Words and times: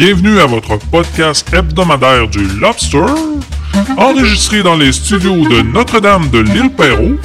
Bienvenue 0.00 0.40
à 0.40 0.46
votre 0.46 0.78
podcast 0.78 1.46
hebdomadaire 1.52 2.26
du 2.26 2.42
Lobster, 2.58 3.04
enregistré 3.98 4.62
dans 4.62 4.74
les 4.74 4.92
studios 4.92 5.46
de 5.46 5.60
Notre-Dame 5.60 6.30
de 6.30 6.38
l'île 6.38 6.70
Perrault, 6.70 7.18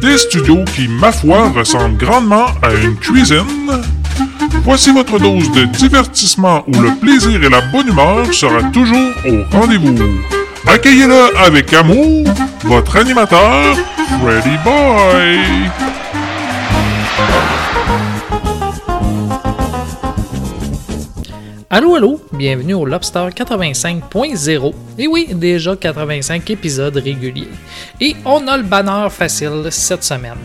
des 0.00 0.18
studios 0.18 0.64
qui, 0.74 0.88
ma 0.88 1.12
foi, 1.12 1.48
ressemblent 1.50 1.96
grandement 1.96 2.46
à 2.60 2.74
une 2.74 2.96
cuisine. 2.96 3.44
Voici 4.64 4.92
votre 4.92 5.20
dose 5.20 5.48
de 5.52 5.66
divertissement 5.66 6.64
où 6.66 6.80
le 6.80 6.90
plaisir 6.96 7.40
et 7.44 7.48
la 7.48 7.60
bonne 7.60 7.86
humeur 7.86 8.34
sera 8.34 8.64
toujours 8.72 9.12
au 9.24 9.56
rendez-vous. 9.56 9.94
Accueillez-le 10.66 11.38
avec 11.38 11.72
amour, 11.72 12.24
votre 12.64 12.96
animateur, 12.96 13.76
Freddy 14.20 14.56
Boy. 14.64 15.38
Allô, 21.70 21.96
allô, 21.96 22.18
bienvenue 22.32 22.72
au 22.72 22.86
Lobster 22.86 23.28
85.0. 23.28 24.72
Et 24.96 25.06
oui, 25.06 25.28
déjà 25.34 25.76
85 25.76 26.48
épisodes 26.48 26.96
réguliers. 26.96 27.50
Et 28.00 28.16
on 28.24 28.48
a 28.48 28.56
le 28.56 28.62
banner 28.62 29.10
facile 29.10 29.66
cette 29.68 30.02
semaine. 30.02 30.38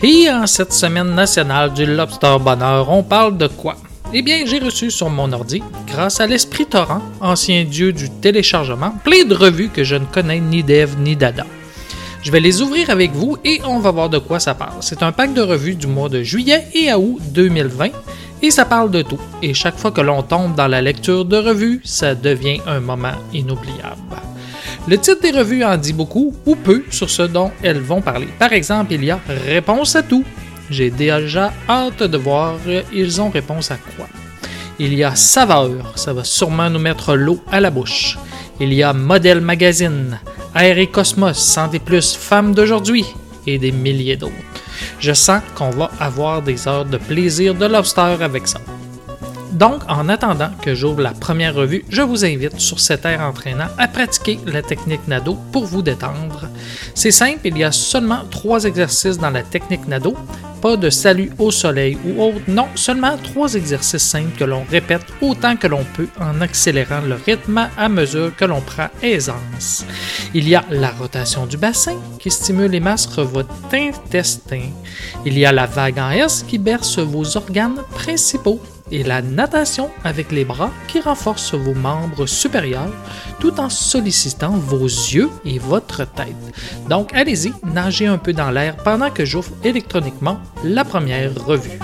Et 0.00 0.30
en 0.30 0.46
cette 0.46 0.72
semaine 0.72 1.12
nationale 1.12 1.74
du 1.74 1.84
Lobster 1.84 2.36
Bonheur, 2.40 2.88
on 2.88 3.02
parle 3.02 3.36
de 3.36 3.48
quoi? 3.48 3.74
Eh 4.14 4.22
bien, 4.22 4.46
j'ai 4.46 4.60
reçu 4.60 4.92
sur 4.92 5.10
mon 5.10 5.32
ordi, 5.32 5.60
grâce 5.88 6.20
à 6.20 6.28
l'esprit 6.28 6.66
torrent, 6.66 7.02
ancien 7.20 7.64
dieu 7.64 7.92
du 7.92 8.10
téléchargement, 8.10 8.92
plein 9.02 9.24
de 9.24 9.34
revues 9.34 9.70
que 9.70 9.82
je 9.82 9.96
ne 9.96 10.04
connais 10.04 10.38
ni 10.38 10.62
d'Eve 10.62 11.00
ni 11.00 11.16
d'Adam. 11.16 11.46
Je 12.22 12.32
vais 12.32 12.40
les 12.40 12.62
ouvrir 12.62 12.90
avec 12.90 13.12
vous 13.12 13.36
et 13.44 13.60
on 13.64 13.78
va 13.78 13.90
voir 13.90 14.08
de 14.08 14.18
quoi 14.18 14.40
ça 14.40 14.54
parle. 14.54 14.78
C'est 14.80 15.02
un 15.02 15.12
pack 15.12 15.34
de 15.34 15.40
revues 15.40 15.76
du 15.76 15.86
mois 15.86 16.08
de 16.08 16.22
juillet 16.22 16.66
et 16.74 16.92
août 16.92 17.20
2020 17.30 17.90
et 18.42 18.50
ça 18.50 18.64
parle 18.64 18.90
de 18.90 19.02
tout. 19.02 19.20
Et 19.42 19.54
chaque 19.54 19.78
fois 19.78 19.92
que 19.92 20.00
l'on 20.00 20.22
tombe 20.22 20.54
dans 20.54 20.66
la 20.66 20.82
lecture 20.82 21.24
de 21.24 21.36
revues, 21.36 21.80
ça 21.84 22.14
devient 22.14 22.60
un 22.66 22.80
moment 22.80 23.14
inoubliable. 23.32 24.16
Le 24.88 24.98
titre 24.98 25.22
des 25.22 25.30
revues 25.30 25.64
en 25.64 25.76
dit 25.76 25.92
beaucoup 25.92 26.34
ou 26.46 26.56
peu 26.56 26.84
sur 26.90 27.10
ce 27.10 27.22
dont 27.22 27.50
elles 27.62 27.80
vont 27.80 28.00
parler. 28.00 28.28
Par 28.38 28.52
exemple, 28.52 28.92
il 28.94 29.04
y 29.04 29.10
a 29.10 29.20
Réponse 29.46 29.96
à 29.96 30.02
tout. 30.02 30.24
J'ai 30.70 30.90
déjà 30.90 31.52
hâte 31.68 32.02
de 32.02 32.18
voir 32.18 32.56
ils 32.92 33.20
ont 33.20 33.30
réponse 33.30 33.70
à 33.70 33.76
quoi? 33.96 34.06
Il 34.80 34.94
y 34.94 35.02
a 35.02 35.16
Saveur, 35.16 35.92
ça 35.96 36.12
va 36.12 36.22
sûrement 36.22 36.70
nous 36.70 36.78
mettre 36.78 37.16
l'eau 37.16 37.40
à 37.50 37.60
la 37.60 37.70
bouche. 37.70 38.16
Il 38.60 38.72
y 38.72 38.84
a 38.84 38.92
Modèle 38.92 39.40
Magazine, 39.40 40.20
Air 40.54 40.78
et 40.78 40.86
Cosmos, 40.86 41.36
Santé 41.36 41.80
Plus, 41.80 42.14
Femmes 42.14 42.54
d'aujourd'hui 42.54 43.04
et 43.44 43.58
des 43.58 43.72
milliers 43.72 44.16
d'autres. 44.16 44.34
Je 45.00 45.12
sens 45.12 45.42
qu'on 45.56 45.70
va 45.70 45.90
avoir 45.98 46.42
des 46.42 46.68
heures 46.68 46.84
de 46.84 46.96
plaisir 46.96 47.54
de 47.54 47.66
lobster 47.66 48.16
avec 48.20 48.46
ça. 48.46 48.60
Donc, 49.52 49.82
en 49.88 50.08
attendant 50.08 50.50
que 50.62 50.74
j'ouvre 50.74 51.00
la 51.00 51.12
première 51.12 51.54
revue, 51.54 51.84
je 51.88 52.02
vous 52.02 52.24
invite 52.24 52.60
sur 52.60 52.80
cet 52.80 53.04
air 53.04 53.20
entraînant 53.20 53.68
à 53.78 53.88
pratiquer 53.88 54.38
la 54.46 54.62
technique 54.62 55.06
Nado 55.08 55.38
pour 55.52 55.64
vous 55.64 55.82
détendre. 55.82 56.48
C'est 56.94 57.10
simple, 57.10 57.40
il 57.44 57.56
y 57.56 57.64
a 57.64 57.72
seulement 57.72 58.24
trois 58.30 58.64
exercices 58.64 59.18
dans 59.18 59.30
la 59.30 59.42
technique 59.42 59.86
Nado. 59.88 60.14
Pas 60.60 60.76
de 60.76 60.90
salut 60.90 61.30
au 61.38 61.52
soleil 61.52 61.96
ou 62.04 62.20
autre, 62.20 62.40
non, 62.48 62.66
seulement 62.74 63.16
trois 63.16 63.54
exercices 63.54 64.02
simples 64.02 64.36
que 64.36 64.42
l'on 64.42 64.64
répète 64.68 65.06
autant 65.22 65.56
que 65.56 65.68
l'on 65.68 65.84
peut 65.94 66.08
en 66.20 66.40
accélérant 66.40 67.00
le 67.00 67.14
rythme 67.14 67.68
à 67.76 67.88
mesure 67.88 68.34
que 68.34 68.44
l'on 68.44 68.60
prend 68.60 68.88
aisance. 69.00 69.84
Il 70.34 70.48
y 70.48 70.56
a 70.56 70.64
la 70.68 70.90
rotation 70.90 71.46
du 71.46 71.56
bassin 71.56 71.94
qui 72.18 72.32
stimule 72.32 72.74
et 72.74 72.80
masque 72.80 73.18
votre 73.18 73.54
intestin. 73.72 74.70
Il 75.24 75.38
y 75.38 75.46
a 75.46 75.52
la 75.52 75.66
vague 75.66 76.00
en 76.00 76.10
S 76.10 76.44
qui 76.46 76.58
berce 76.58 76.98
vos 76.98 77.36
organes 77.36 77.82
principaux 77.94 78.60
et 78.90 79.02
la 79.02 79.22
natation 79.22 79.90
avec 80.04 80.32
les 80.32 80.44
bras 80.44 80.70
qui 80.86 81.00
renforce 81.00 81.54
vos 81.54 81.74
membres 81.74 82.26
supérieurs 82.26 82.92
tout 83.40 83.60
en 83.60 83.68
sollicitant 83.68 84.52
vos 84.52 84.84
yeux 84.84 85.30
et 85.44 85.58
votre 85.58 86.04
tête. 86.04 86.36
Donc 86.88 87.14
allez-y, 87.14 87.52
nagez 87.74 88.06
un 88.06 88.18
peu 88.18 88.32
dans 88.32 88.50
l'air 88.50 88.76
pendant 88.76 89.10
que 89.10 89.24
j'ouvre 89.24 89.50
électroniquement 89.64 90.40
la 90.64 90.84
première 90.84 91.32
revue. 91.44 91.78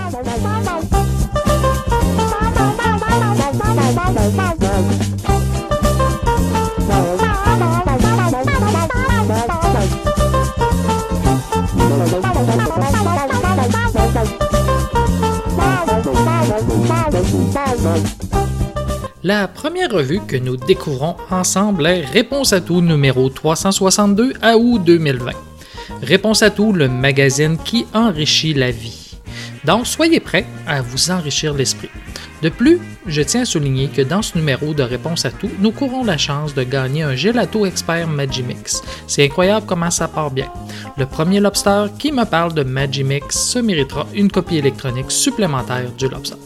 La 19.27 19.47
première 19.47 19.89
revue 19.89 20.19
que 20.19 20.35
nous 20.35 20.55
découvrons 20.55 21.15
ensemble 21.31 21.87
est 21.87 22.05
Réponse 22.05 22.53
à 22.53 22.61
tout 22.61 22.79
numéro 22.79 23.27
362 23.27 24.33
à 24.39 24.55
août 24.55 24.83
2020. 24.85 25.31
Réponse 26.03 26.43
à 26.43 26.51
tout, 26.51 26.71
le 26.71 26.87
magazine 26.87 27.57
qui 27.57 27.87
enrichit 27.95 28.53
la 28.53 28.69
vie. 28.69 29.17
Donc 29.63 29.87
soyez 29.87 30.19
prêts 30.19 30.45
à 30.67 30.83
vous 30.83 31.09
enrichir 31.09 31.55
l'esprit. 31.55 31.89
De 32.43 32.49
plus, 32.49 32.79
je 33.07 33.23
tiens 33.23 33.41
à 33.41 33.45
souligner 33.45 33.87
que 33.87 34.03
dans 34.03 34.21
ce 34.21 34.37
numéro 34.37 34.75
de 34.75 34.83
Réponse 34.83 35.25
à 35.25 35.31
tout, 35.31 35.49
nous 35.57 35.71
courons 35.71 36.03
la 36.03 36.19
chance 36.19 36.53
de 36.53 36.61
gagner 36.61 37.01
un 37.01 37.15
gelato 37.15 37.65
expert 37.65 38.07
Magimix. 38.07 38.83
C'est 39.07 39.25
incroyable 39.25 39.65
comment 39.65 39.89
ça 39.89 40.07
part 40.07 40.29
bien. 40.29 40.51
Le 40.99 41.07
premier 41.07 41.39
lobster 41.39 41.85
qui 41.97 42.11
me 42.11 42.25
parle 42.25 42.53
de 42.53 42.61
Magimix 42.61 43.35
se 43.35 43.57
méritera 43.57 44.05
une 44.13 44.29
copie 44.29 44.57
électronique 44.57 45.09
supplémentaire 45.09 45.91
du 45.97 46.09
lobster. 46.09 46.37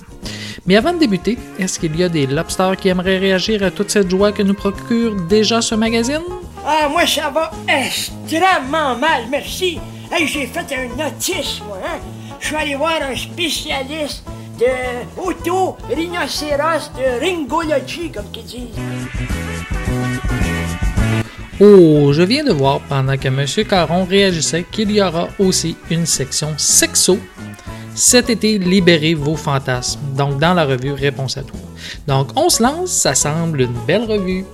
Mais 0.69 0.75
avant 0.75 0.93
de 0.93 0.99
débuter, 0.99 1.35
est-ce 1.57 1.79
qu'il 1.79 1.95
y 1.95 2.03
a 2.03 2.09
des 2.09 2.27
lobsters 2.27 2.77
qui 2.77 2.89
aimeraient 2.89 3.17
réagir 3.17 3.63
à 3.63 3.71
toute 3.71 3.89
cette 3.89 4.07
joie 4.07 4.31
que 4.31 4.43
nous 4.43 4.53
procure 4.53 5.15
déjà 5.15 5.63
ce 5.63 5.73
magazine? 5.73 6.21
Ah, 6.63 6.87
moi, 6.87 7.07
ça 7.07 7.31
va 7.31 7.49
extrêmement 7.67 8.95
mal, 8.95 9.23
merci. 9.31 9.79
Hey, 10.11 10.27
j'ai 10.27 10.45
fait 10.45 10.59
un 10.75 10.95
notice, 10.95 11.61
moi, 11.67 11.79
hein? 11.83 11.97
Je 12.39 12.45
suis 12.45 12.55
allé 12.55 12.75
voir 12.75 12.99
un 13.01 13.15
spécialiste 13.15 14.23
de 14.59 14.67
auto-rhinocéros 15.19 16.91
de 16.95 17.19
ringologie, 17.19 18.11
comme 18.11 18.29
qu'ils 18.29 18.45
disent. 18.45 18.79
Oh, 21.59 22.13
je 22.13 22.21
viens 22.21 22.43
de 22.43 22.51
voir 22.51 22.79
pendant 22.81 23.17
que 23.17 23.27
M. 23.27 23.43
Caron 23.67 24.05
réagissait 24.05 24.67
qu'il 24.71 24.91
y 24.91 25.01
aura 25.01 25.29
aussi 25.39 25.75
une 25.89 26.05
section 26.05 26.53
sexo 26.57 27.17
cet 27.99 28.29
été, 28.29 28.57
libérez 28.57 29.13
vos 29.13 29.35
fantasmes. 29.35 29.99
Donc, 30.15 30.39
dans 30.39 30.53
la 30.53 30.65
revue 30.65 30.93
Réponse 30.93 31.37
à 31.37 31.43
tout. 31.43 31.57
Donc, 32.07 32.29
on 32.37 32.49
se 32.49 32.63
lance, 32.63 32.91
ça 32.91 33.13
semble 33.13 33.61
une 33.61 33.75
belle 33.85 34.03
revue. 34.03 34.45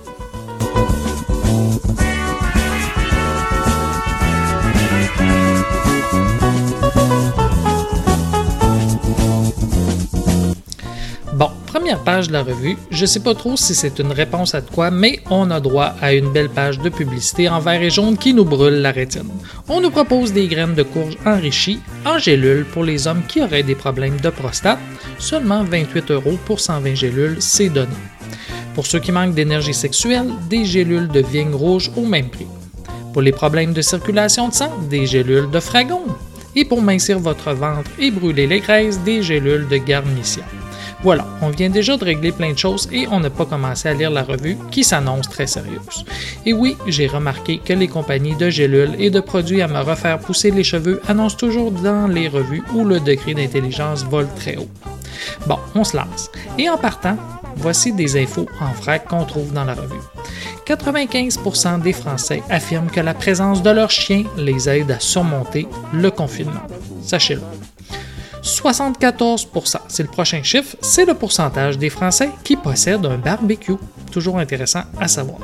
Bon, 11.36 11.50
première 11.66 12.02
page 12.02 12.28
de 12.28 12.32
la 12.32 12.42
revue. 12.42 12.78
Je 12.90 13.04
sais 13.04 13.20
pas 13.20 13.34
trop 13.34 13.58
si 13.58 13.74
c'est 13.74 13.98
une 13.98 14.10
réponse 14.10 14.54
à 14.54 14.62
quoi, 14.62 14.90
mais 14.90 15.20
on 15.28 15.50
a 15.50 15.60
droit 15.60 15.92
à 16.00 16.14
une 16.14 16.32
belle 16.32 16.48
page 16.48 16.78
de 16.78 16.88
publicité 16.88 17.46
en 17.50 17.60
vert 17.60 17.82
et 17.82 17.90
jaune 17.90 18.16
qui 18.16 18.32
nous 18.32 18.46
brûle 18.46 18.80
la 18.80 18.90
rétine. 18.90 19.28
On 19.68 19.82
nous 19.82 19.90
propose 19.90 20.32
des 20.32 20.46
graines 20.46 20.74
de 20.74 20.82
courge 20.82 21.18
enrichies 21.26 21.80
en 22.06 22.16
gélules 22.16 22.64
pour 22.64 22.84
les 22.84 23.06
hommes 23.06 23.20
qui 23.28 23.42
auraient 23.42 23.62
des 23.62 23.74
problèmes 23.74 24.18
de 24.18 24.30
prostate. 24.30 24.78
Seulement 25.18 25.62
28 25.62 26.10
euros 26.10 26.38
pour 26.46 26.58
120 26.58 26.94
gélules, 26.94 27.36
c'est 27.40 27.68
donné. 27.68 27.92
Pour 28.74 28.86
ceux 28.86 29.00
qui 29.00 29.12
manquent 29.12 29.34
d'énergie 29.34 29.74
sexuelle, 29.74 30.30
des 30.48 30.64
gélules 30.64 31.08
de 31.08 31.20
vigne 31.20 31.54
rouge 31.54 31.90
au 31.98 32.06
même 32.06 32.30
prix. 32.30 32.46
Pour 33.12 33.20
les 33.20 33.32
problèmes 33.32 33.74
de 33.74 33.82
circulation 33.82 34.48
de 34.48 34.54
sang, 34.54 34.72
des 34.88 35.04
gélules 35.04 35.50
de 35.50 35.60
fragon. 35.60 36.00
Et 36.54 36.64
pour 36.64 36.80
mincir 36.80 37.18
votre 37.18 37.52
ventre 37.52 37.90
et 37.98 38.10
brûler 38.10 38.46
les 38.46 38.60
graisses, 38.60 38.98
des 39.00 39.22
gélules 39.22 39.68
de 39.68 39.76
garnition. 39.76 40.42
Voilà, 41.02 41.26
on 41.42 41.50
vient 41.50 41.68
déjà 41.68 41.96
de 41.96 42.04
régler 42.04 42.32
plein 42.32 42.52
de 42.52 42.58
choses 42.58 42.88
et 42.90 43.06
on 43.10 43.20
n'a 43.20 43.30
pas 43.30 43.44
commencé 43.44 43.88
à 43.88 43.94
lire 43.94 44.10
la 44.10 44.22
revue 44.22 44.56
qui 44.70 44.82
s'annonce 44.82 45.28
très 45.28 45.46
sérieuse. 45.46 46.04
Et 46.44 46.52
oui, 46.52 46.76
j'ai 46.86 47.06
remarqué 47.06 47.58
que 47.58 47.72
les 47.72 47.88
compagnies 47.88 48.36
de 48.36 48.48
gélules 48.48 48.96
et 48.98 49.10
de 49.10 49.20
produits 49.20 49.62
à 49.62 49.68
me 49.68 49.80
refaire 49.80 50.18
pousser 50.18 50.50
les 50.50 50.64
cheveux 50.64 51.00
annoncent 51.06 51.36
toujours 51.36 51.70
dans 51.70 52.06
les 52.06 52.28
revues 52.28 52.62
où 52.74 52.84
le 52.84 52.98
degré 53.00 53.34
d'intelligence 53.34 54.04
vole 54.04 54.28
très 54.36 54.56
haut. 54.56 54.68
Bon, 55.46 55.58
on 55.74 55.84
se 55.84 55.96
lance. 55.96 56.30
Et 56.58 56.68
en 56.68 56.78
partant, 56.78 57.16
voici 57.56 57.92
des 57.92 58.20
infos 58.20 58.46
en 58.60 58.72
vrac 58.72 59.06
qu'on 59.06 59.24
trouve 59.24 59.52
dans 59.52 59.64
la 59.64 59.74
revue. 59.74 60.00
95% 60.66 61.80
des 61.80 61.92
Français 61.92 62.42
affirment 62.50 62.90
que 62.90 63.00
la 63.00 63.14
présence 63.14 63.62
de 63.62 63.70
leur 63.70 63.90
chien 63.90 64.24
les 64.36 64.68
aide 64.68 64.90
à 64.90 65.00
surmonter 65.00 65.68
le 65.92 66.10
confinement. 66.10 66.66
Sachez-le. 67.02 67.65
74% 68.66 69.76
c'est 69.86 70.02
le 70.02 70.08
prochain 70.08 70.42
chiffre, 70.42 70.76
c'est 70.80 71.04
le 71.04 71.14
pourcentage 71.14 71.78
des 71.78 71.90
Français 71.90 72.30
qui 72.42 72.56
possèdent 72.56 73.06
un 73.06 73.16
barbecue. 73.16 73.76
Toujours 74.10 74.38
intéressant 74.38 74.82
à 75.00 75.06
savoir. 75.06 75.38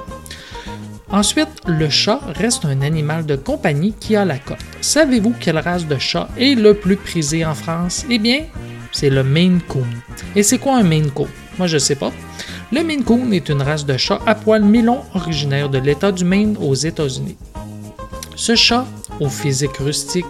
Ensuite, 1.10 1.50
le 1.66 1.88
chat 1.88 2.20
reste 2.34 2.64
un 2.64 2.80
animal 2.80 3.24
de 3.24 3.36
compagnie 3.36 3.94
qui 4.00 4.16
a 4.16 4.24
la 4.24 4.38
cote. 4.38 4.56
Savez-vous 4.80 5.34
quelle 5.38 5.58
race 5.58 5.86
de 5.86 5.98
chat 5.98 6.28
est 6.36 6.54
le 6.54 6.74
plus 6.74 6.96
prisé 6.96 7.44
en 7.44 7.54
France? 7.54 8.04
Eh 8.10 8.18
bien, 8.18 8.40
c'est 8.92 9.10
le 9.10 9.22
Maine 9.22 9.60
Coon. 9.68 9.86
Et 10.34 10.42
c'est 10.42 10.58
quoi 10.58 10.78
un 10.78 10.82
Maine 10.82 11.10
Coon? 11.10 11.28
Moi, 11.58 11.66
je 11.66 11.78
sais 11.78 11.96
pas. 11.96 12.10
Le 12.72 12.82
Maine 12.82 13.04
Coon 13.04 13.30
est 13.30 13.50
une 13.50 13.62
race 13.62 13.84
de 13.84 13.96
chat 13.98 14.20
à 14.26 14.34
poils 14.34 14.64
mi-long 14.64 15.02
originaire 15.14 15.68
de 15.68 15.78
l'État 15.78 16.10
du 16.10 16.24
Maine 16.24 16.56
aux 16.60 16.74
États-Unis. 16.74 17.36
Ce 18.34 18.56
chat, 18.56 18.86
au 19.20 19.28
physique 19.28 19.76
rustique, 19.78 20.26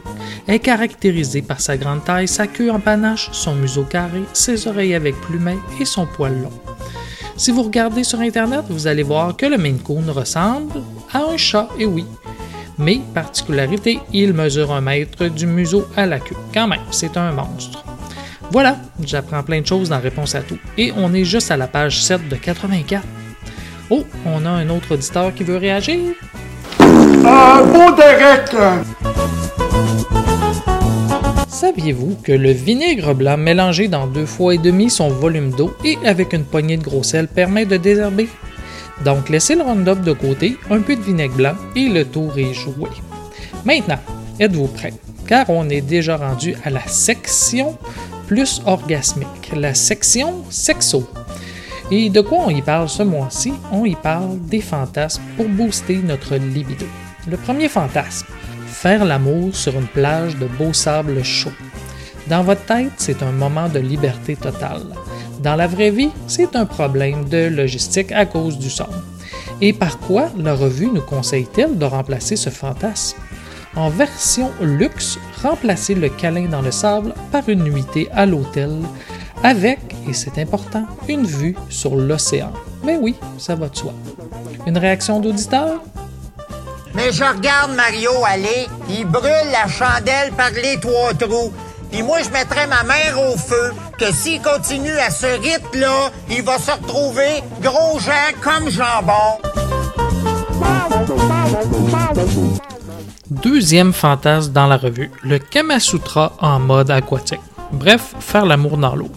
est 0.49 0.59
caractérisé 0.59 1.43
par 1.43 1.61
sa 1.61 1.77
grande 1.77 2.05
taille, 2.05 2.29
sa 2.29 2.47
queue 2.47 2.71
en 2.71 2.81
panache, 2.81 3.29
son 3.33 3.55
museau 3.55 3.85
carré, 3.85 4.23
ses 4.33 4.67
oreilles 4.67 4.95
avec 4.95 5.21
plumet 5.21 5.59
et 5.81 5.85
son 5.85 6.07
poil 6.07 6.43
long. 6.43 6.53
Si 7.37 7.51
vous 7.51 7.63
regardez 7.63 8.05
sur 8.05 8.21
Internet, 8.21 8.65
vous 8.69 8.87
allez 8.87 9.03
voir 9.03 9.37
que 9.37 9.47
le 9.47 9.59
Maine 9.59 9.79
Coon 9.79 10.05
ressemble 10.13 10.83
à 11.13 11.23
un 11.25 11.37
chat, 11.37 11.69
et 11.79 11.87
oui. 11.87 12.05
Mais, 12.79 13.01
particularité, 13.15 14.01
il 14.13 14.33
mesure 14.33 14.73
un 14.73 14.81
mètre 14.81 15.27
du 15.29 15.47
museau 15.47 15.87
à 15.97 16.07
la 16.07 16.19
queue. 16.19 16.37
Quand 16.53 16.69
même, 16.69 16.81
c'est 16.91 17.17
un 17.17 17.33
monstre. 17.33 17.85
Voilà, 18.51 18.77
j'apprends 19.03 19.43
plein 19.43 19.63
de 19.63 19.67
choses 19.67 19.93
en 19.93 20.01
réponse 20.01 20.35
à 20.35 20.43
tout. 20.43 20.59
Et 20.77 20.93
on 20.97 21.15
est 21.15 21.25
juste 21.25 21.51
à 21.51 21.57
la 21.57 21.69
page 21.69 22.03
7 22.03 22.29
de 22.29 22.37
84. 22.37 23.03
Oh, 23.89 24.05
on 24.27 24.45
a 24.45 24.51
un 24.51 24.69
autre 24.69 24.95
auditeur 24.95 25.35
qui 25.35 25.43
veut 25.43 25.57
réagir. 25.57 26.15
Euh, 27.03 27.65
bon 27.73 27.91
Derek! 27.97 28.55
Saviez-vous 31.49 32.17
que 32.23 32.33
le 32.33 32.51
vinaigre 32.53 33.15
blanc 33.15 33.37
mélangé 33.37 33.89
dans 33.89 34.07
deux 34.07 34.27
fois 34.27 34.55
et 34.55 34.59
demi 34.59 34.89
son 34.89 35.09
volume 35.09 35.51
d'eau 35.51 35.75
et 35.85 35.99
avec 36.05 36.33
une 36.33 36.45
poignée 36.45 36.77
de 36.77 36.85
gros 36.85 37.03
sel 37.03 37.27
permet 37.29 37.67
de 37.67 37.77
désherber? 37.77 38.29
Donc 39.05 39.29
laissez 39.29 39.57
le 39.57 39.63
Roundup 39.63 40.03
de 40.03 40.13
côté, 40.13 40.57
un 40.71 40.81
peu 40.81 40.95
de 40.95 41.03
vinaigre 41.03 41.35
blanc 41.35 41.55
et 41.75 41.89
le 41.89 42.05
tour 42.05 42.39
est 42.39 42.55
joué. 42.55 42.89
Maintenant, 43.65 43.99
êtes-vous 44.39 44.69
prêts? 44.69 44.95
Car 45.27 45.51
on 45.51 45.69
est 45.71 45.81
déjà 45.81 46.17
rendu 46.17 46.55
à 46.65 46.71
la 46.71 46.87
section 46.87 47.77
plus 48.29 48.63
orgasmique, 48.65 49.51
la 49.57 49.75
section 49.75 50.45
sexo. 50.51 51.09
Et 51.95 52.09
de 52.09 52.23
quoi 52.23 52.39
on 52.47 52.49
y 52.49 52.63
parle 52.63 52.89
ce 52.89 53.03
mois-ci? 53.03 53.53
On 53.71 53.85
y 53.85 53.95
parle 53.95 54.39
des 54.49 54.63
fantasmes 54.63 55.21
pour 55.37 55.47
booster 55.47 55.97
notre 55.97 56.37
libido. 56.37 56.87
Le 57.29 57.37
premier 57.37 57.69
fantasme, 57.69 58.29
faire 58.67 59.05
l'amour 59.05 59.55
sur 59.55 59.75
une 59.75 59.87
plage 59.87 60.39
de 60.39 60.47
beau 60.47 60.73
sable 60.73 61.23
chaud. 61.23 61.53
Dans 62.29 62.45
votre 62.45 62.65
tête, 62.65 62.93
c'est 62.97 63.23
un 63.23 63.33
moment 63.33 63.69
de 63.69 63.79
liberté 63.79 64.37
totale. 64.37 64.87
Dans 65.41 65.55
la 65.55 65.67
vraie 65.67 65.91
vie, 65.91 66.09
c'est 66.27 66.57
un 66.57 66.65
problème 66.65 67.29
de 67.29 67.49
logistique 67.49 68.11
à 68.13 68.25
cause 68.25 68.59
du 68.59 68.71
sol. 68.71 68.87
Et 69.61 69.75
par 69.75 69.99
quoi 69.99 70.31
la 70.39 70.55
revue 70.55 70.89
nous 70.91 71.03
conseille-t-elle 71.03 71.77
de 71.77 71.85
remplacer 71.85 72.37
ce 72.37 72.49
fantasme? 72.49 73.19
En 73.77 73.91
version 73.91 74.51
luxe, 74.63 75.19
remplacez 75.43 75.95
le 75.95 76.09
câlin 76.09 76.49
dans 76.49 76.63
le 76.63 76.71
sable 76.71 77.13
par 77.31 77.51
une 77.51 77.65
nuitée 77.65 78.09
à 78.13 78.25
l'hôtel 78.25 78.79
avec, 79.43 79.81
et 80.09 80.13
c'est 80.13 80.39
important, 80.39 80.85
une 81.09 81.25
vue 81.25 81.57
sur 81.69 81.97
l'océan. 81.97 82.53
Mais 82.85 82.97
oui, 82.97 83.17
ça 83.39 83.55
va 83.55 83.69
de 83.69 83.77
soi. 83.77 83.93
Une 84.67 84.79
réaction 84.79 85.21
d'auditeur? 85.21 85.81
Mais 86.95 87.11
je 87.11 87.25
regarde 87.25 87.75
Mario 87.75 88.11
aller, 88.25 88.67
il 88.89 89.07
brûle 89.07 89.51
la 89.51 89.67
chandelle 89.69 90.33
par 90.33 90.51
les 90.51 90.79
trois 90.81 91.15
trous. 91.15 91.53
Puis 91.91 92.03
moi, 92.03 92.19
je 92.23 92.31
mettrais 92.31 92.67
ma 92.67 92.83
mère 92.85 93.19
au 93.21 93.37
feu, 93.37 93.73
que 93.99 94.13
s'il 94.13 94.41
continue 94.41 94.97
à 94.99 95.11
ce 95.11 95.27
rythme-là, 95.27 96.11
il 96.31 96.43
va 96.43 96.59
se 96.59 96.71
retrouver 96.71 97.43
gros 97.61 97.99
Jean 97.99 98.33
comme 98.41 98.71
jambon. 98.71 99.39
Deuxième 103.31 103.93
fantasme 103.93 104.53
dans 104.53 104.67
la 104.67 104.77
revue, 104.77 105.11
le 105.23 105.39
Kamasutra 105.39 106.33
en 106.41 106.59
mode 106.61 106.91
aquatique. 106.91 107.41
Bref, 107.73 108.15
faire 108.21 108.45
l'amour 108.47 108.77
dans 108.77 108.95
l'eau. 108.95 109.11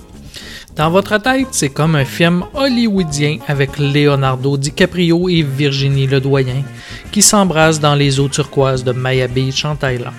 Dans 0.75 0.89
votre 0.89 1.17
tête, 1.19 1.47
c'est 1.51 1.69
comme 1.69 1.95
un 1.95 2.03
film 2.03 2.43
hollywoodien 2.53 3.37
avec 3.47 3.79
Leonardo 3.79 4.57
DiCaprio 4.57 5.29
et 5.29 5.41
Virginie 5.41 6.05
Ledoyen 6.05 6.63
qui 7.13 7.21
s'embrassent 7.21 7.79
dans 7.79 7.95
les 7.95 8.19
eaux 8.19 8.27
turquoises 8.27 8.83
de 8.83 8.91
Maya 8.91 9.29
Beach 9.29 9.63
en 9.63 9.77
Thaïlande. 9.77 10.13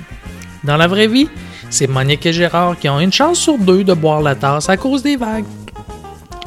Dans 0.64 0.78
la 0.78 0.86
vraie 0.86 1.08
vie, 1.08 1.28
c'est 1.68 1.86
Monique 1.86 2.24
et 2.24 2.32
Gérard 2.32 2.78
qui 2.78 2.88
ont 2.88 3.00
une 3.00 3.12
chance 3.12 3.38
sur 3.38 3.58
deux 3.58 3.84
de 3.84 3.92
boire 3.92 4.22
la 4.22 4.34
tasse 4.34 4.70
à 4.70 4.78
cause 4.78 5.02
des 5.02 5.16
vagues. 5.16 5.44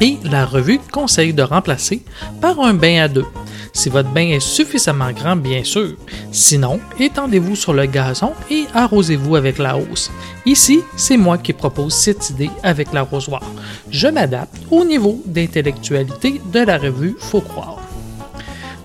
Et 0.02 0.18
la 0.24 0.44
revue 0.44 0.80
conseille 0.92 1.34
de 1.34 1.44
remplacer 1.44 2.02
par 2.42 2.60
un 2.62 2.74
bain 2.74 3.04
à 3.04 3.08
deux. 3.08 3.28
Si 3.74 3.89
votre 3.89 4.10
bain 4.10 4.30
est 4.30 4.39
suffisamment 4.39 5.12
grand, 5.12 5.36
bien 5.36 5.63
sûr. 5.63 5.94
Sinon, 6.31 6.80
étendez-vous 7.00 7.56
sur 7.56 7.74
le 7.74 7.86
gazon 7.86 8.33
et 8.50 8.66
arrosez-vous 8.74 9.36
avec 9.36 9.57
la 9.57 9.77
hausse. 9.77 10.12
Ici, 10.45 10.81
c'est 10.95 11.18
moi 11.18 11.38
qui 11.38 11.54
propose 11.54 11.94
cette 11.94 12.30
idée 12.31 12.50
avec 12.63 12.94
l'arrosoir. 12.94 13.44
Je 13.92 14.07
m'adapte 14.07 14.57
au 14.71 14.83
niveau 14.83 15.21
d'intellectualité 15.25 16.42
de 16.51 16.60
la 16.60 16.77
revue 16.77 17.16
Faut 17.19 17.42
croire. 17.42 17.80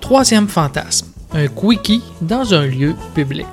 Troisième 0.01 0.49
fantasme, 0.49 1.09
un 1.33 1.49
quickie 1.49 2.03
dans 2.21 2.53
un 2.55 2.67
lieu 2.67 2.95
public. 3.15 3.47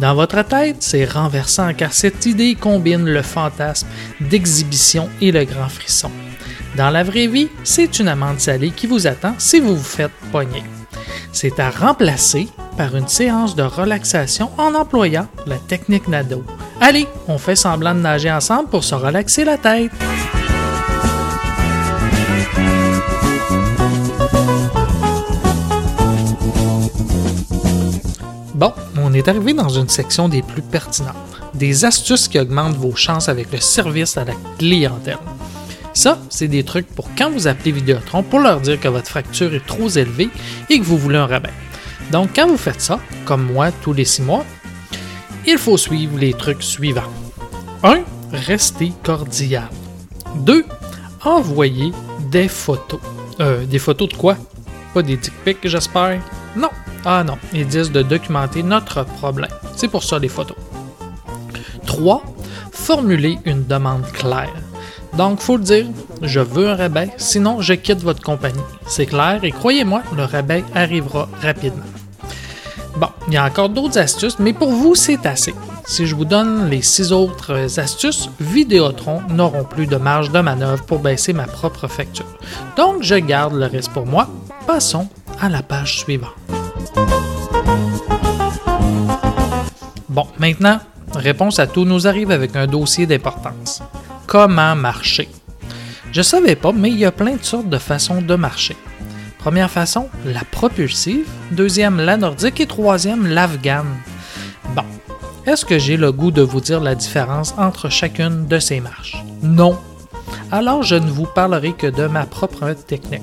Dans 0.00 0.14
votre 0.14 0.42
tête, 0.42 0.78
c'est 0.80 1.04
renversant 1.04 1.72
car 1.74 1.92
cette 1.92 2.26
idée 2.26 2.56
combine 2.56 3.04
le 3.04 3.22
fantasme 3.22 3.86
d'exhibition 4.20 5.08
et 5.20 5.30
le 5.30 5.44
grand 5.44 5.68
frisson. 5.68 6.10
Dans 6.76 6.90
la 6.90 7.04
vraie 7.04 7.28
vie, 7.28 7.48
c'est 7.62 8.00
une 8.00 8.08
amende 8.08 8.40
salée 8.40 8.72
qui 8.72 8.88
vous 8.88 9.06
attend 9.06 9.34
si 9.38 9.60
vous 9.60 9.76
vous 9.76 9.82
faites 9.82 10.10
pogner. 10.32 10.64
C'est 11.32 11.60
à 11.60 11.70
remplacer 11.70 12.48
par 12.76 12.96
une 12.96 13.06
séance 13.06 13.54
de 13.54 13.62
relaxation 13.62 14.50
en 14.58 14.74
employant 14.74 15.28
la 15.46 15.56
technique 15.56 16.08
Nado. 16.08 16.42
Allez, 16.80 17.06
on 17.28 17.38
fait 17.38 17.54
semblant 17.54 17.94
de 17.94 18.00
nager 18.00 18.30
ensemble 18.30 18.68
pour 18.68 18.82
se 18.82 18.96
relaxer 18.96 19.44
la 19.44 19.56
tête. 19.56 19.92
Bon, 28.54 28.72
on 29.00 29.12
est 29.12 29.28
arrivé 29.28 29.54
dans 29.54 29.68
une 29.68 29.88
section 29.88 30.28
des 30.28 30.42
plus 30.42 30.62
pertinentes, 30.62 31.14
des 31.54 31.84
astuces 31.84 32.26
qui 32.26 32.40
augmentent 32.40 32.76
vos 32.76 32.96
chances 32.96 33.28
avec 33.28 33.52
le 33.52 33.60
service 33.60 34.16
à 34.16 34.24
la 34.24 34.34
clientèle. 34.58 35.18
Ça, 35.94 36.18
c'est 36.28 36.48
des 36.48 36.64
trucs 36.64 36.88
pour 36.88 37.08
quand 37.16 37.30
vous 37.30 37.46
appelez 37.46 37.70
Vidéotron 37.70 38.24
pour 38.24 38.40
leur 38.40 38.60
dire 38.60 38.80
que 38.80 38.88
votre 38.88 39.08
facture 39.08 39.54
est 39.54 39.64
trop 39.64 39.88
élevée 39.88 40.28
et 40.68 40.78
que 40.78 40.84
vous 40.84 40.98
voulez 40.98 41.18
un 41.18 41.26
rabais. 41.26 41.52
Donc, 42.10 42.30
quand 42.34 42.48
vous 42.48 42.56
faites 42.56 42.80
ça, 42.80 42.98
comme 43.24 43.50
moi 43.52 43.70
tous 43.70 43.92
les 43.92 44.04
six 44.04 44.22
mois, 44.22 44.44
il 45.46 45.56
faut 45.56 45.78
suivre 45.78 46.18
les 46.18 46.34
trucs 46.34 46.62
suivants. 46.62 47.02
1. 47.84 48.00
Restez 48.32 48.92
cordial. 49.04 49.68
2. 50.36 50.64
Envoyez 51.24 51.92
des 52.30 52.48
photos. 52.48 53.00
Euh, 53.40 53.64
des 53.64 53.78
photos 53.78 54.08
de 54.08 54.14
quoi? 54.14 54.36
Pas 54.92 55.02
des 55.02 55.16
dick 55.16 55.32
pics, 55.44 55.68
j'espère? 55.68 56.20
Non. 56.56 56.70
Ah 57.04 57.22
non, 57.22 57.36
ils 57.52 57.66
disent 57.66 57.92
de 57.92 58.02
documenter 58.02 58.62
notre 58.62 59.04
problème. 59.04 59.50
C'est 59.76 59.88
pour 59.88 60.02
ça 60.02 60.18
les 60.18 60.28
photos. 60.28 60.56
3. 61.86 62.22
Formulez 62.72 63.38
une 63.44 63.64
demande 63.64 64.10
claire. 64.12 64.54
Donc, 65.16 65.40
faut 65.40 65.56
le 65.56 65.62
dire, 65.62 65.86
je 66.22 66.40
veux 66.40 66.68
un 66.68 66.76
rabais, 66.76 67.10
sinon 67.18 67.60
je 67.60 67.74
quitte 67.74 68.02
votre 68.02 68.22
compagnie. 68.22 68.60
C'est 68.86 69.06
clair 69.06 69.40
et 69.44 69.52
croyez-moi, 69.52 70.02
le 70.16 70.24
rabais 70.24 70.64
arrivera 70.74 71.28
rapidement. 71.40 71.84
Bon, 72.96 73.08
il 73.28 73.34
y 73.34 73.36
a 73.36 73.44
encore 73.44 73.68
d'autres 73.68 73.98
astuces, 73.98 74.38
mais 74.38 74.52
pour 74.52 74.70
vous, 74.70 74.94
c'est 74.94 75.24
assez. 75.26 75.54
Si 75.86 76.06
je 76.06 76.14
vous 76.14 76.24
donne 76.24 76.68
les 76.68 76.82
six 76.82 77.12
autres 77.12 77.78
astuces, 77.78 78.30
Vidéotron 78.40 79.20
n'auront 79.30 79.64
plus 79.64 79.86
de 79.86 79.96
marge 79.96 80.30
de 80.30 80.40
manœuvre 80.40 80.84
pour 80.84 80.98
baisser 80.98 81.32
ma 81.32 81.46
propre 81.46 81.88
facture. 81.88 82.26
Donc, 82.76 83.02
je 83.02 83.16
garde 83.16 83.54
le 83.54 83.66
reste 83.66 83.92
pour 83.92 84.06
moi. 84.06 84.28
Passons 84.66 85.08
à 85.40 85.48
la 85.48 85.62
page 85.62 85.98
suivante. 85.98 86.32
Bon, 90.08 90.26
maintenant, 90.38 90.78
réponse 91.14 91.58
à 91.58 91.66
tout 91.66 91.84
nous 91.84 92.06
arrive 92.06 92.30
avec 92.30 92.56
un 92.56 92.66
dossier 92.66 93.06
d'importance. 93.06 93.82
Comment 94.34 94.74
marcher? 94.74 95.28
Je 96.10 96.20
savais 96.20 96.56
pas, 96.56 96.72
mais 96.72 96.90
il 96.90 96.98
y 96.98 97.04
a 97.04 97.12
plein 97.12 97.36
de 97.36 97.44
sortes 97.44 97.68
de 97.68 97.78
façons 97.78 98.20
de 98.20 98.34
marcher. 98.34 98.76
Première 99.38 99.70
façon, 99.70 100.08
la 100.24 100.42
propulsive. 100.50 101.28
Deuxième, 101.52 102.00
la 102.00 102.16
nordique. 102.16 102.58
Et 102.58 102.66
troisième, 102.66 103.28
l'afghane. 103.28 103.94
Bon, 104.74 104.82
est-ce 105.46 105.64
que 105.64 105.78
j'ai 105.78 105.96
le 105.96 106.10
goût 106.10 106.32
de 106.32 106.42
vous 106.42 106.60
dire 106.60 106.80
la 106.80 106.96
différence 106.96 107.54
entre 107.58 107.88
chacune 107.90 108.48
de 108.48 108.58
ces 108.58 108.80
marches? 108.80 109.22
Non. 109.40 109.78
Alors 110.50 110.82
je 110.82 110.96
ne 110.96 111.08
vous 111.08 111.26
parlerai 111.32 111.72
que 111.72 111.86
de 111.86 112.08
ma 112.08 112.26
propre 112.26 112.72
technique. 112.72 113.22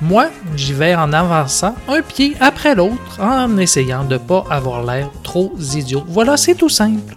Moi, 0.00 0.30
j'y 0.56 0.72
vais 0.72 0.94
en 0.94 1.12
avançant 1.12 1.74
un 1.86 2.00
pied 2.00 2.34
après 2.40 2.74
l'autre 2.74 3.20
en 3.20 3.58
essayant 3.58 4.04
de 4.04 4.14
ne 4.14 4.18
pas 4.18 4.46
avoir 4.48 4.84
l'air 4.84 5.10
trop 5.22 5.52
idiot. 5.58 6.02
Voilà, 6.08 6.38
c'est 6.38 6.54
tout 6.54 6.70
simple. 6.70 7.14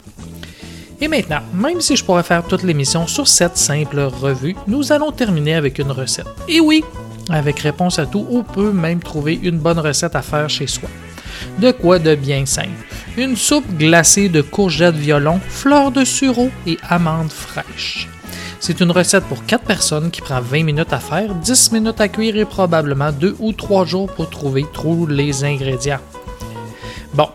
Et 0.99 1.07
maintenant, 1.07 1.41
même 1.53 1.79
si 1.79 1.95
je 1.95 2.03
pourrais 2.03 2.23
faire 2.23 2.43
toute 2.43 2.63
l'émission 2.63 3.05
sur 3.05 3.27
cette 3.27 3.57
simple 3.57 3.99
revue, 3.99 4.55
nous 4.65 4.91
allons 4.91 5.11
terminer 5.11 5.53
avec 5.53 5.77
une 5.77 5.91
recette. 5.91 6.27
Et 6.47 6.59
oui, 6.59 6.83
avec 7.29 7.59
réponse 7.59 7.99
à 7.99 8.07
tout 8.07 8.25
ou 8.29 8.41
peut 8.41 8.71
même 8.71 8.99
trouver 8.99 9.39
une 9.41 9.59
bonne 9.59 9.79
recette 9.79 10.15
à 10.15 10.23
faire 10.23 10.49
chez 10.49 10.65
soi. 10.65 10.89
De 11.59 11.71
quoi 11.71 11.99
de 11.99 12.15
bien 12.15 12.45
simple. 12.47 12.69
Une 13.15 13.35
soupe 13.35 13.67
glacée 13.77 14.27
de 14.27 14.41
courgettes 14.41 14.95
violon, 14.95 15.39
fleurs 15.47 15.91
de 15.91 16.03
sureau 16.03 16.49
et 16.65 16.79
amandes 16.89 17.31
fraîches. 17.31 18.07
C'est 18.59 18.79
une 18.79 18.91
recette 18.91 19.23
pour 19.25 19.45
4 19.45 19.63
personnes 19.63 20.09
qui 20.09 20.21
prend 20.21 20.41
20 20.41 20.63
minutes 20.63 20.93
à 20.93 20.99
faire, 20.99 21.35
10 21.35 21.73
minutes 21.73 22.01
à 22.01 22.07
cuire 22.07 22.37
et 22.37 22.45
probablement 22.45 23.11
2 23.11 23.35
ou 23.39 23.53
3 23.53 23.85
jours 23.85 24.11
pour 24.11 24.31
trouver 24.31 24.65
tous 24.73 25.05
les 25.05 25.43
ingrédients. 25.43 25.99
Bon, 27.13 27.29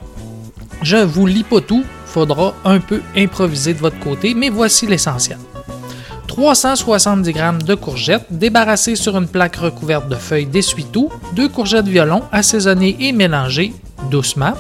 je 0.83 0.97
vous 0.97 1.27
lis 1.27 1.45
pas 1.45 1.61
tout, 1.61 1.85
faudra 2.13 2.55
un 2.65 2.79
peu 2.79 3.01
improviser 3.17 3.73
de 3.73 3.79
votre 3.79 3.99
côté, 3.99 4.35
mais 4.35 4.51
voici 4.51 4.87
l'essentiel. 4.87 5.39
370 6.27 7.33
g 7.33 7.41
de 7.67 7.75
courgettes 7.75 8.27
débarrassées 8.31 8.97
sur 8.97 9.17
une 9.17 9.27
plaque 9.27 9.57
recouverte 9.57 10.09
de 10.09 10.15
feuilles 10.15 10.47
d'essuie-tout, 10.47 11.11
2 11.35 11.49
courgettes 11.49 11.89
violon 11.89 12.23
assaisonnées 12.33 12.97
et 13.01 13.13
mélangées 13.13 13.73
doucement. 14.11 14.55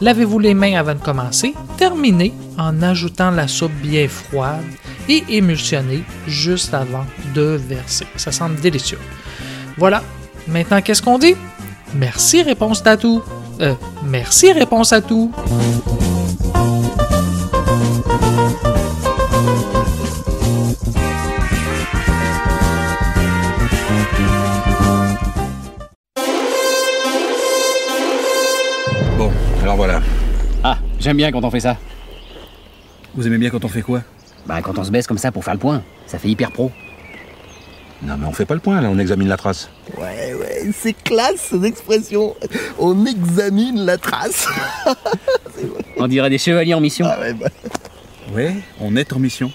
Lavez-vous 0.00 0.38
les 0.38 0.54
mains 0.54 0.74
avant 0.74 0.94
de 0.94 1.00
commencer. 1.00 1.54
Terminez 1.76 2.32
en 2.58 2.82
ajoutant 2.82 3.30
la 3.30 3.48
soupe 3.48 3.72
bien 3.82 4.08
froide 4.08 4.64
et 5.08 5.22
émulsionnée 5.28 6.02
juste 6.26 6.74
avant 6.74 7.06
de 7.34 7.58
verser. 7.68 8.06
Ça 8.16 8.32
semble 8.32 8.60
délicieux. 8.60 8.98
Voilà. 9.76 10.02
Maintenant, 10.48 10.80
qu'est-ce 10.80 11.02
qu'on 11.02 11.18
dit? 11.18 11.34
Merci, 11.94 12.42
réponse 12.42 12.82
à 12.86 12.96
tout. 12.96 13.22
Euh, 13.60 13.74
merci, 14.04 14.52
réponse 14.52 14.92
à 14.92 15.00
tout. 15.00 15.32
Alors 29.76 30.00
voilà. 30.00 30.00
Ah, 30.64 30.78
j'aime 30.98 31.16
bien 31.16 31.30
quand 31.30 31.44
on 31.44 31.50
fait 31.50 31.60
ça. 31.60 31.76
Vous 33.14 33.26
aimez 33.26 33.38
bien 33.38 33.50
quand 33.50 33.64
on 33.64 33.68
fait 33.68 33.82
quoi? 33.82 34.02
Bah, 34.46 34.62
quand 34.62 34.78
on 34.78 34.84
se 34.84 34.90
baisse 34.90 35.06
comme 35.06 35.18
ça 35.18 35.32
pour 35.32 35.44
faire 35.44 35.54
le 35.54 35.60
point, 35.60 35.82
ça 36.06 36.18
fait 36.18 36.28
hyper 36.28 36.50
pro. 36.50 36.70
Non, 38.02 38.16
mais 38.18 38.26
on 38.26 38.32
fait 38.32 38.44
pas 38.44 38.54
le 38.54 38.60
point, 38.60 38.80
là, 38.80 38.88
on 38.90 38.98
examine 38.98 39.28
la 39.28 39.36
trace. 39.36 39.70
Ouais, 39.96 40.34
ouais, 40.34 40.70
c'est 40.72 40.92
classe 40.92 41.48
cette 41.50 41.64
expression. 41.64 42.34
On 42.78 43.06
examine 43.06 43.84
la 43.84 43.96
trace. 43.96 44.48
On 45.98 46.06
dirait 46.06 46.28
des 46.28 46.36
chevaliers 46.36 46.74
en 46.74 46.80
mission. 46.80 47.06
Ah 47.08 47.18
ouais, 47.18 47.32
bah. 47.32 47.48
Ouais, 48.34 48.54
on 48.80 48.96
est 48.96 49.14
en 49.14 49.18
mission. 49.18 49.50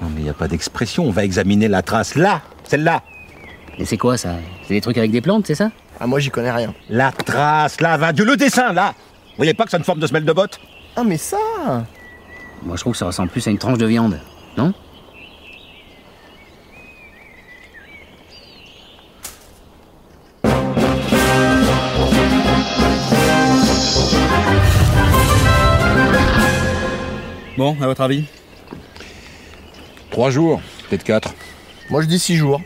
Non, 0.00 0.08
mais 0.14 0.22
y 0.22 0.28
a 0.30 0.32
pas 0.32 0.48
d'expression, 0.48 1.04
on 1.04 1.10
va 1.10 1.22
examiner 1.22 1.68
la 1.68 1.82
trace 1.82 2.14
là, 2.14 2.40
celle-là. 2.64 3.02
Mais 3.78 3.84
c'est 3.84 3.98
quoi 3.98 4.16
ça? 4.16 4.36
C'est 4.66 4.72
des 4.72 4.80
trucs 4.80 4.96
avec 4.96 5.10
des 5.10 5.20
plantes, 5.20 5.46
c'est 5.46 5.54
ça? 5.54 5.70
Ah, 6.00 6.06
moi 6.06 6.18
j'y 6.18 6.30
connais 6.30 6.50
rien. 6.50 6.72
La 6.88 7.12
trace, 7.12 7.78
là, 7.82 7.98
va, 7.98 8.14
Dieu, 8.14 8.24
le 8.24 8.36
dessin, 8.36 8.72
là 8.72 8.94
Vous 9.36 9.40
voyez 9.40 9.52
pas 9.52 9.64
que 9.64 9.70
ça 9.70 9.76
a 9.76 9.80
une 9.80 9.84
forme 9.84 10.00
de 10.00 10.06
semelle 10.06 10.24
de 10.24 10.32
botte? 10.32 10.58
Ah, 10.96 11.04
mais 11.04 11.18
ça 11.18 11.36
Moi, 12.62 12.76
je 12.76 12.80
trouve 12.80 12.94
que 12.94 12.98
ça 12.98 13.04
ressemble 13.04 13.28
plus 13.28 13.46
à 13.46 13.50
une 13.50 13.58
tranche 13.58 13.76
de 13.76 13.84
viande, 13.84 14.18
non? 14.56 14.72
Bon, 27.56 27.76
à 27.80 27.86
votre 27.86 28.02
avis? 28.02 28.24
Trois 30.10 30.30
jours, 30.30 30.60
peut-être 30.88 31.04
quatre. 31.04 31.34
Moi 31.90 32.02
je 32.02 32.06
dis 32.06 32.18
six 32.18 32.36
jours. 32.36 32.60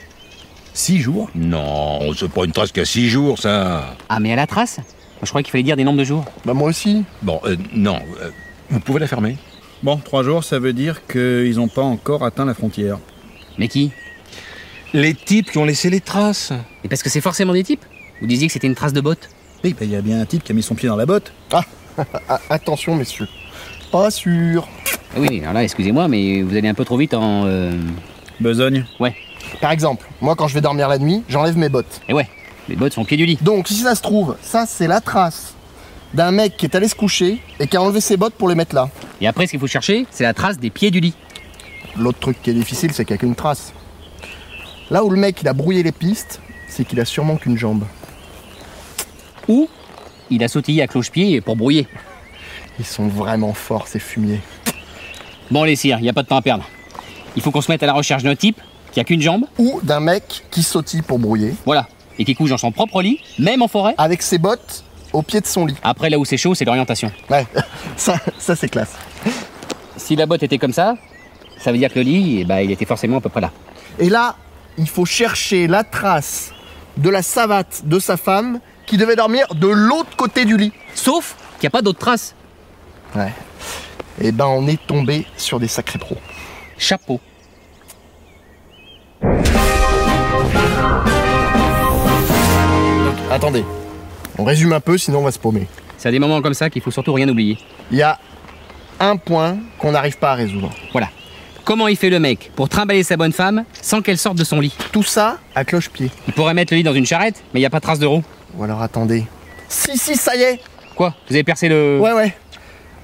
Six 0.72 0.98
jours? 0.98 1.28
Non, 1.34 2.12
c'est 2.16 2.30
pas 2.30 2.44
une 2.44 2.52
trace 2.52 2.72
qui 2.72 2.80
a 2.80 2.84
six 2.84 3.08
jours, 3.08 3.38
ça. 3.38 3.96
Ah, 4.08 4.20
mais 4.20 4.32
à 4.32 4.36
la 4.36 4.46
trace? 4.46 4.80
Je 5.22 5.28
croyais 5.28 5.42
qu'il 5.42 5.52
fallait 5.52 5.64
dire 5.64 5.76
des 5.76 5.84
nombres 5.84 5.98
de 5.98 6.04
jours. 6.04 6.24
Bah, 6.44 6.54
moi 6.54 6.68
aussi. 6.68 7.04
Bon, 7.22 7.40
euh, 7.44 7.56
non, 7.74 7.98
euh, 8.22 8.30
vous 8.70 8.80
pouvez 8.80 9.00
la 9.00 9.06
fermer. 9.06 9.36
Bon, 9.82 9.96
trois 9.96 10.22
jours, 10.22 10.44
ça 10.44 10.58
veut 10.58 10.72
dire 10.72 11.06
qu'ils 11.06 11.56
n'ont 11.56 11.68
pas 11.68 11.82
encore 11.82 12.24
atteint 12.24 12.44
la 12.44 12.54
frontière. 12.54 12.98
Mais 13.58 13.68
qui? 13.68 13.90
Les 14.92 15.14
types 15.14 15.50
qui 15.50 15.58
ont 15.58 15.64
laissé 15.64 15.90
les 15.90 16.00
traces. 16.00 16.52
Et 16.84 16.88
parce 16.88 17.02
que 17.02 17.10
c'est 17.10 17.20
forcément 17.20 17.52
des 17.52 17.64
types? 17.64 17.84
Vous 18.20 18.26
disiez 18.26 18.46
que 18.46 18.52
c'était 18.52 18.66
une 18.66 18.74
trace 18.74 18.92
de 18.92 19.00
botte 19.00 19.28
Oui, 19.64 19.72
bah, 19.78 19.84
il 19.84 19.90
y 19.90 19.96
a 19.96 20.00
bien 20.02 20.20
un 20.20 20.26
type 20.26 20.42
qui 20.44 20.52
a 20.52 20.54
mis 20.54 20.62
son 20.62 20.74
pied 20.74 20.88
dans 20.88 20.96
la 20.96 21.06
botte. 21.06 21.32
Ah, 22.28 22.40
attention, 22.48 22.94
messieurs. 22.94 23.28
Pas 23.92 24.10
sûr. 24.10 24.66
Ah 25.14 25.18
Oui, 25.18 25.40
alors 25.42 25.52
là, 25.52 25.64
excusez-moi, 25.64 26.08
mais 26.08 26.40
vous 26.40 26.56
allez 26.56 26.68
un 26.68 26.72
peu 26.74 26.84
trop 26.84 26.96
vite 26.96 27.12
en... 27.12 27.44
euh, 27.46 27.72
Besogne. 28.40 28.86
Ouais, 29.00 29.14
Par 29.60 29.70
exemple, 29.70 30.06
moi 30.22 30.34
quand 30.34 30.48
je 30.48 30.54
vais 30.54 30.62
dormir 30.62 30.88
la 30.88 30.96
nuit, 30.98 31.22
j'enlève 31.28 31.58
mes 31.58 31.68
bottes. 31.68 32.00
et 32.08 32.14
ouais, 32.14 32.26
les 32.70 32.76
bottes 32.76 32.94
sont 32.94 33.02
au 33.02 33.04
pied 33.04 33.16
du 33.16 33.26
lit. 33.26 33.38
Donc, 33.42 33.68
si 33.68 33.74
ça 33.74 33.94
se 33.94 34.00
trouve, 34.00 34.36
ça 34.42 34.64
c'est 34.64 34.86
la 34.86 35.00
trace 35.00 35.54
d'un 36.14 36.30
mec 36.30 36.56
qui 36.56 36.66
est 36.66 36.74
allé 36.74 36.88
se 36.88 36.94
coucher 36.94 37.40
et 37.58 37.66
qui 37.66 37.76
a 37.76 37.82
enlevé 37.82 38.00
ses 38.00 38.16
bottes 38.16 38.34
pour 38.34 38.48
les 38.48 38.54
mettre 38.54 38.74
là. 38.74 38.88
Et 39.20 39.26
après, 39.26 39.46
ce 39.46 39.50
qu'il 39.50 39.60
faut 39.60 39.66
chercher, 39.66 40.06
c'est 40.10 40.24
la 40.24 40.34
trace 40.34 40.58
des 40.58 40.70
pieds 40.70 40.90
du 40.90 41.00
lit. 41.00 41.14
L'autre 41.96 42.20
truc 42.20 42.40
qui 42.42 42.50
est 42.50 42.54
difficile, 42.54 42.92
c'est 42.92 43.04
qu'il 43.04 43.14
n'y 43.14 43.18
a 43.18 43.20
qu'une 43.20 43.34
trace. 43.34 43.72
Là 44.90 45.04
où 45.04 45.10
le 45.10 45.16
mec 45.16 45.42
il 45.42 45.48
a 45.48 45.52
brouillé 45.52 45.82
les 45.82 45.92
pistes, 45.92 46.40
c'est 46.68 46.84
qu'il 46.84 47.00
a 47.00 47.04
sûrement 47.04 47.36
qu'une 47.36 47.58
jambe. 47.58 47.84
Ou 49.48 49.68
il 50.30 50.42
a 50.44 50.48
sautillé 50.48 50.82
à 50.82 50.86
cloche-pied 50.86 51.40
pour 51.40 51.56
brouiller. 51.56 51.88
Ils 52.78 52.84
sont 52.84 53.08
vraiment 53.08 53.52
forts 53.52 53.88
ces 53.88 53.98
fumiers. 53.98 54.40
Bon, 55.50 55.64
les 55.64 55.74
cires, 55.74 55.98
il 56.00 56.08
a 56.08 56.12
pas 56.12 56.22
de 56.22 56.28
temps 56.28 56.36
à 56.36 56.42
perdre. 56.42 56.64
Il 57.34 57.42
faut 57.42 57.50
qu'on 57.50 57.60
se 57.60 57.70
mette 57.70 57.82
à 57.82 57.86
la 57.86 57.92
recherche 57.92 58.22
d'un 58.22 58.36
type 58.36 58.60
qui 58.92 59.00
a 59.00 59.04
qu'une 59.04 59.20
jambe, 59.20 59.44
Ou 59.58 59.80
d'un 59.82 60.00
mec 60.00 60.44
qui 60.50 60.62
sautille 60.62 61.02
pour 61.02 61.18
brouiller, 61.18 61.54
voilà, 61.64 61.88
et 62.20 62.24
qui 62.24 62.34
couche 62.34 62.50
dans 62.50 62.58
son 62.58 62.70
propre 62.70 63.00
lit, 63.02 63.18
même 63.38 63.62
en 63.62 63.68
forêt. 63.68 63.94
avec 63.96 64.20
ses 64.22 64.38
bottes 64.38 64.84
au 65.12 65.22
pied 65.22 65.40
de 65.40 65.46
son 65.46 65.64
lit. 65.64 65.74
Après, 65.82 66.10
là 66.10 66.18
où 66.18 66.24
c'est 66.24 66.36
chaud, 66.36 66.54
c'est 66.54 66.66
l'orientation. 66.66 67.10
Ouais, 67.30 67.46
ça, 67.96 68.16
ça 68.38 68.54
c'est 68.54 68.68
classe. 68.68 68.92
Si 69.96 70.14
la 70.16 70.26
botte 70.26 70.42
était 70.42 70.58
comme 70.58 70.74
ça, 70.74 70.96
ça 71.58 71.72
veut 71.72 71.78
dire 71.78 71.90
que 71.90 71.98
le 71.98 72.04
lit, 72.04 72.40
eh 72.40 72.44
ben, 72.44 72.60
il 72.60 72.70
était 72.70 72.84
forcément 72.84 73.16
à 73.16 73.20
peu 73.22 73.30
près 73.30 73.40
là. 73.40 73.50
Et 73.98 74.10
là, 74.10 74.36
il 74.76 74.88
faut 74.88 75.06
chercher 75.06 75.66
la 75.66 75.82
trace 75.82 76.52
de 76.98 77.08
la 77.08 77.22
savate 77.22 77.82
de 77.84 77.98
sa 77.98 78.16
femme 78.18 78.60
qui 78.86 78.98
devait 78.98 79.16
dormir 79.16 79.46
de 79.54 79.68
l'autre 79.68 80.14
côté 80.16 80.44
du 80.44 80.58
lit. 80.58 80.72
Sauf 80.94 81.36
qu'il 81.58 81.64
n'y 81.64 81.68
a 81.68 81.70
pas 81.70 81.82
d'autres 81.82 81.98
traces. 82.00 82.34
Ouais. 83.16 83.32
Et 84.20 84.30
ben 84.30 84.46
on 84.46 84.66
est 84.66 84.84
tombé 84.86 85.24
sur 85.38 85.58
des 85.58 85.68
sacrés 85.68 85.98
pros. 85.98 86.18
Chapeau. 86.76 87.18
Attendez, 93.30 93.64
on 94.38 94.44
résume 94.44 94.72
un 94.72 94.80
peu 94.80 94.98
sinon 94.98 95.20
on 95.20 95.22
va 95.22 95.30
se 95.30 95.38
paumer. 95.38 95.68
C'est 95.96 96.08
à 96.08 96.10
des 96.10 96.18
moments 96.18 96.42
comme 96.42 96.54
ça 96.54 96.68
qu'il 96.68 96.82
faut 96.82 96.90
surtout 96.90 97.12
rien 97.12 97.28
oublier. 97.28 97.58
Il 97.92 97.96
y 97.96 98.02
a 98.02 98.18
un 98.98 99.16
point 99.16 99.56
qu'on 99.78 99.92
n'arrive 99.92 100.18
pas 100.18 100.32
à 100.32 100.34
résoudre. 100.34 100.70
Voilà. 100.90 101.10
Comment 101.64 101.86
il 101.86 101.96
fait 101.96 102.10
le 102.10 102.18
mec 102.18 102.50
pour 102.56 102.68
trimballer 102.68 103.04
sa 103.04 103.16
bonne 103.16 103.32
femme 103.32 103.64
sans 103.80 104.02
qu'elle 104.02 104.18
sorte 104.18 104.36
de 104.36 104.42
son 104.42 104.58
lit? 104.58 104.74
Tout 104.90 105.04
ça 105.04 105.38
à 105.54 105.64
cloche-pied. 105.64 106.10
Il 106.26 106.32
pourrait 106.34 106.54
mettre 106.54 106.72
le 106.72 106.78
lit 106.78 106.82
dans 106.82 106.92
une 106.92 107.06
charrette, 107.06 107.44
mais 107.54 107.60
il 107.60 107.62
n'y 107.62 107.66
a 107.66 107.70
pas 107.70 107.78
de 107.78 107.84
trace 107.84 108.00
de 108.00 108.06
roue. 108.06 108.24
Ou 108.56 108.64
alors 108.64 108.82
attendez. 108.82 109.24
Si, 109.68 109.96
si, 109.96 110.16
ça 110.16 110.34
y 110.34 110.42
est 110.42 110.60
Quoi? 110.96 111.14
Vous 111.28 111.34
avez 111.34 111.44
percé 111.44 111.68
le... 111.68 112.00
Ouais, 112.00 112.12
ouais. 112.12 112.34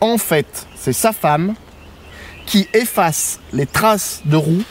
En 0.00 0.18
fait, 0.18 0.66
c'est 0.74 0.92
sa 0.92 1.12
femme 1.12 1.54
qui 2.46 2.66
efface 2.74 3.38
les 3.52 3.66
traces 3.66 4.22
de 4.24 4.36
roue 4.36 4.62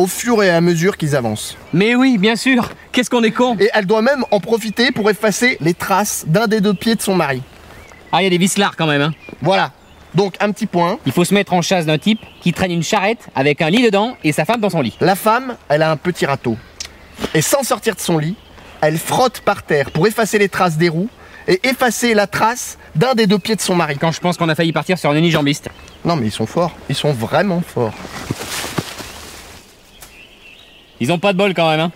au 0.00 0.06
fur 0.06 0.42
et 0.42 0.48
à 0.48 0.62
mesure 0.62 0.96
qu'ils 0.96 1.14
avancent. 1.14 1.58
Mais 1.74 1.94
oui, 1.94 2.16
bien 2.16 2.34
sûr 2.34 2.70
Qu'est-ce 2.90 3.10
qu'on 3.10 3.22
est 3.22 3.32
con 3.32 3.58
Et 3.60 3.68
elle 3.74 3.84
doit 3.84 4.00
même 4.00 4.24
en 4.30 4.40
profiter 4.40 4.92
pour 4.92 5.10
effacer 5.10 5.58
les 5.60 5.74
traces 5.74 6.24
d'un 6.26 6.46
des 6.46 6.62
deux 6.62 6.72
pieds 6.72 6.94
de 6.94 7.02
son 7.02 7.14
mari. 7.14 7.42
Ah, 8.10 8.22
il 8.22 8.24
y 8.24 8.26
a 8.26 8.30
des 8.30 8.38
vislards 8.38 8.76
quand 8.76 8.86
même, 8.86 9.02
hein. 9.02 9.12
Voilà. 9.42 9.72
Donc 10.14 10.36
un 10.40 10.52
petit 10.52 10.64
point. 10.64 10.98
Il 11.04 11.12
faut 11.12 11.24
se 11.24 11.34
mettre 11.34 11.52
en 11.52 11.60
chasse 11.60 11.84
d'un 11.84 11.98
type 11.98 12.20
qui 12.40 12.54
traîne 12.54 12.72
une 12.72 12.82
charrette 12.82 13.28
avec 13.34 13.60
un 13.60 13.68
lit 13.68 13.82
dedans 13.82 14.16
et 14.24 14.32
sa 14.32 14.46
femme 14.46 14.60
dans 14.60 14.70
son 14.70 14.80
lit. 14.80 14.96
La 15.02 15.16
femme, 15.16 15.56
elle 15.68 15.82
a 15.82 15.90
un 15.90 15.96
petit 15.98 16.24
râteau. 16.24 16.56
Et 17.34 17.42
sans 17.42 17.62
sortir 17.62 17.94
de 17.94 18.00
son 18.00 18.16
lit, 18.16 18.36
elle 18.80 18.96
frotte 18.96 19.40
par 19.40 19.62
terre 19.62 19.90
pour 19.90 20.06
effacer 20.06 20.38
les 20.38 20.48
traces 20.48 20.78
des 20.78 20.88
roues 20.88 21.10
et 21.46 21.60
effacer 21.68 22.14
la 22.14 22.26
trace 22.26 22.78
d'un 22.96 23.14
des 23.14 23.26
deux 23.26 23.38
pieds 23.38 23.54
de 23.54 23.60
son 23.60 23.74
mari. 23.74 23.98
Quand 24.00 24.12
je 24.12 24.20
pense 24.20 24.38
qu'on 24.38 24.48
a 24.48 24.54
failli 24.54 24.72
partir 24.72 24.98
sur 24.98 25.10
un 25.10 25.16
unijambiste. 25.16 25.68
Non 26.06 26.16
mais 26.16 26.28
ils 26.28 26.32
sont 26.32 26.46
forts. 26.46 26.72
Ils 26.88 26.96
sont 26.96 27.12
vraiment 27.12 27.60
forts. 27.60 27.92
Ils 31.00 31.10
ont 31.10 31.18
pas 31.18 31.32
de 31.32 31.38
bol 31.38 31.54
quand 31.54 31.68
même, 31.70 31.80
hein. 31.80 31.92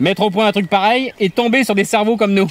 Mettre 0.00 0.22
au 0.22 0.30
point 0.30 0.46
un 0.46 0.52
truc 0.52 0.68
pareil 0.68 1.12
et 1.20 1.30
tomber 1.30 1.62
sur 1.62 1.74
des 1.74 1.84
cerveaux 1.84 2.16
comme 2.16 2.32
nous. 2.32 2.48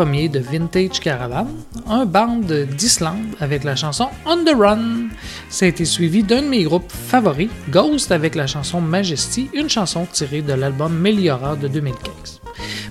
Premier 0.00 0.30
de 0.30 0.38
Vintage 0.40 0.98
Caravan, 0.98 1.46
un 1.86 2.06
band 2.06 2.40
d'Islande 2.78 3.36
avec 3.38 3.64
la 3.64 3.76
chanson 3.76 4.08
On 4.24 4.38
the 4.44 4.56
Run. 4.56 5.08
Ça 5.50 5.66
a 5.66 5.68
été 5.68 5.84
suivi 5.84 6.22
d'un 6.22 6.40
de 6.40 6.48
mes 6.48 6.62
groupes 6.62 6.90
favoris, 6.90 7.50
Ghost 7.68 8.10
avec 8.10 8.34
la 8.34 8.46
chanson 8.46 8.80
Majesty, 8.80 9.50
une 9.52 9.68
chanson 9.68 10.06
tirée 10.10 10.40
de 10.40 10.54
l'album 10.54 10.94
Meliora 10.94 11.54
de 11.54 11.68
2015. 11.68 12.40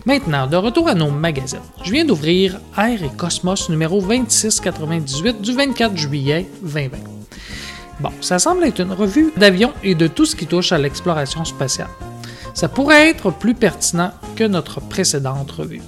Maintenant, 0.05 0.45
de 0.45 0.55
retour 0.55 0.87
à 0.87 0.93
nos 0.93 1.09
magazines. 1.09 1.57
Je 1.83 1.91
viens 1.91 2.05
d'ouvrir 2.05 2.59
Air 2.77 3.01
et 3.01 3.09
Cosmos 3.17 3.69
numéro 3.69 4.01
2698 4.01 5.41
du 5.41 5.53
24 5.53 5.97
juillet 5.97 6.47
2020. 6.61 6.97
Bon, 8.01 8.11
ça 8.21 8.37
semble 8.37 8.65
être 8.65 8.81
une 8.81 8.93
revue 8.93 9.33
d'avions 9.35 9.73
et 9.83 9.95
de 9.95 10.05
tout 10.05 10.27
ce 10.27 10.35
qui 10.35 10.45
touche 10.45 10.71
à 10.73 10.77
l'exploration 10.77 11.43
spatiale. 11.43 11.89
Ça 12.53 12.69
pourrait 12.69 13.09
être 13.09 13.31
plus 13.31 13.55
pertinent 13.55 14.11
que 14.35 14.43
notre 14.43 14.79
précédente 14.79 15.49
revue. 15.49 15.81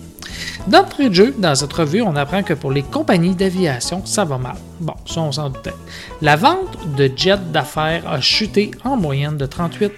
D'entrée 0.68 1.10
de 1.10 1.16
jeu, 1.16 1.36
dans 1.38 1.56
cette 1.56 1.74
revue, 1.74 2.02
on 2.02 2.16
apprend 2.16 2.44
que 2.44 2.54
pour 2.54 2.72
les 2.72 2.84
compagnies 2.84 3.36
d'aviation, 3.36 4.06
ça 4.06 4.26
va 4.26 4.38
mal. 4.38 4.56
Bon, 4.80 4.94
ça 5.06 5.22
on 5.22 5.32
s'en 5.32 5.50
doutait. 5.50 5.74
La 6.22 6.36
vente 6.36 6.78
de 6.96 7.10
jets 7.16 7.38
d'affaires 7.52 8.08
a 8.08 8.22
chuté 8.22 8.72
en 8.84 8.96
moyenne 8.96 9.38
de 9.38 9.48
38% 9.48 9.90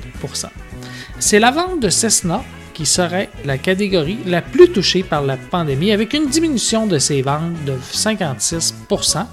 C'est 1.19 1.39
la 1.39 1.51
vente 1.51 1.81
de 1.81 1.89
Cessna 1.89 2.41
qui 2.73 2.85
serait 2.85 3.29
la 3.45 3.57
catégorie 3.57 4.19
la 4.25 4.41
plus 4.41 4.71
touchée 4.71 5.03
par 5.03 5.21
la 5.21 5.37
pandémie 5.37 5.91
avec 5.91 6.13
une 6.13 6.27
diminution 6.27 6.87
de 6.87 6.97
ses 6.97 7.21
ventes 7.21 7.63
de 7.65 7.73
56% 7.93 9.25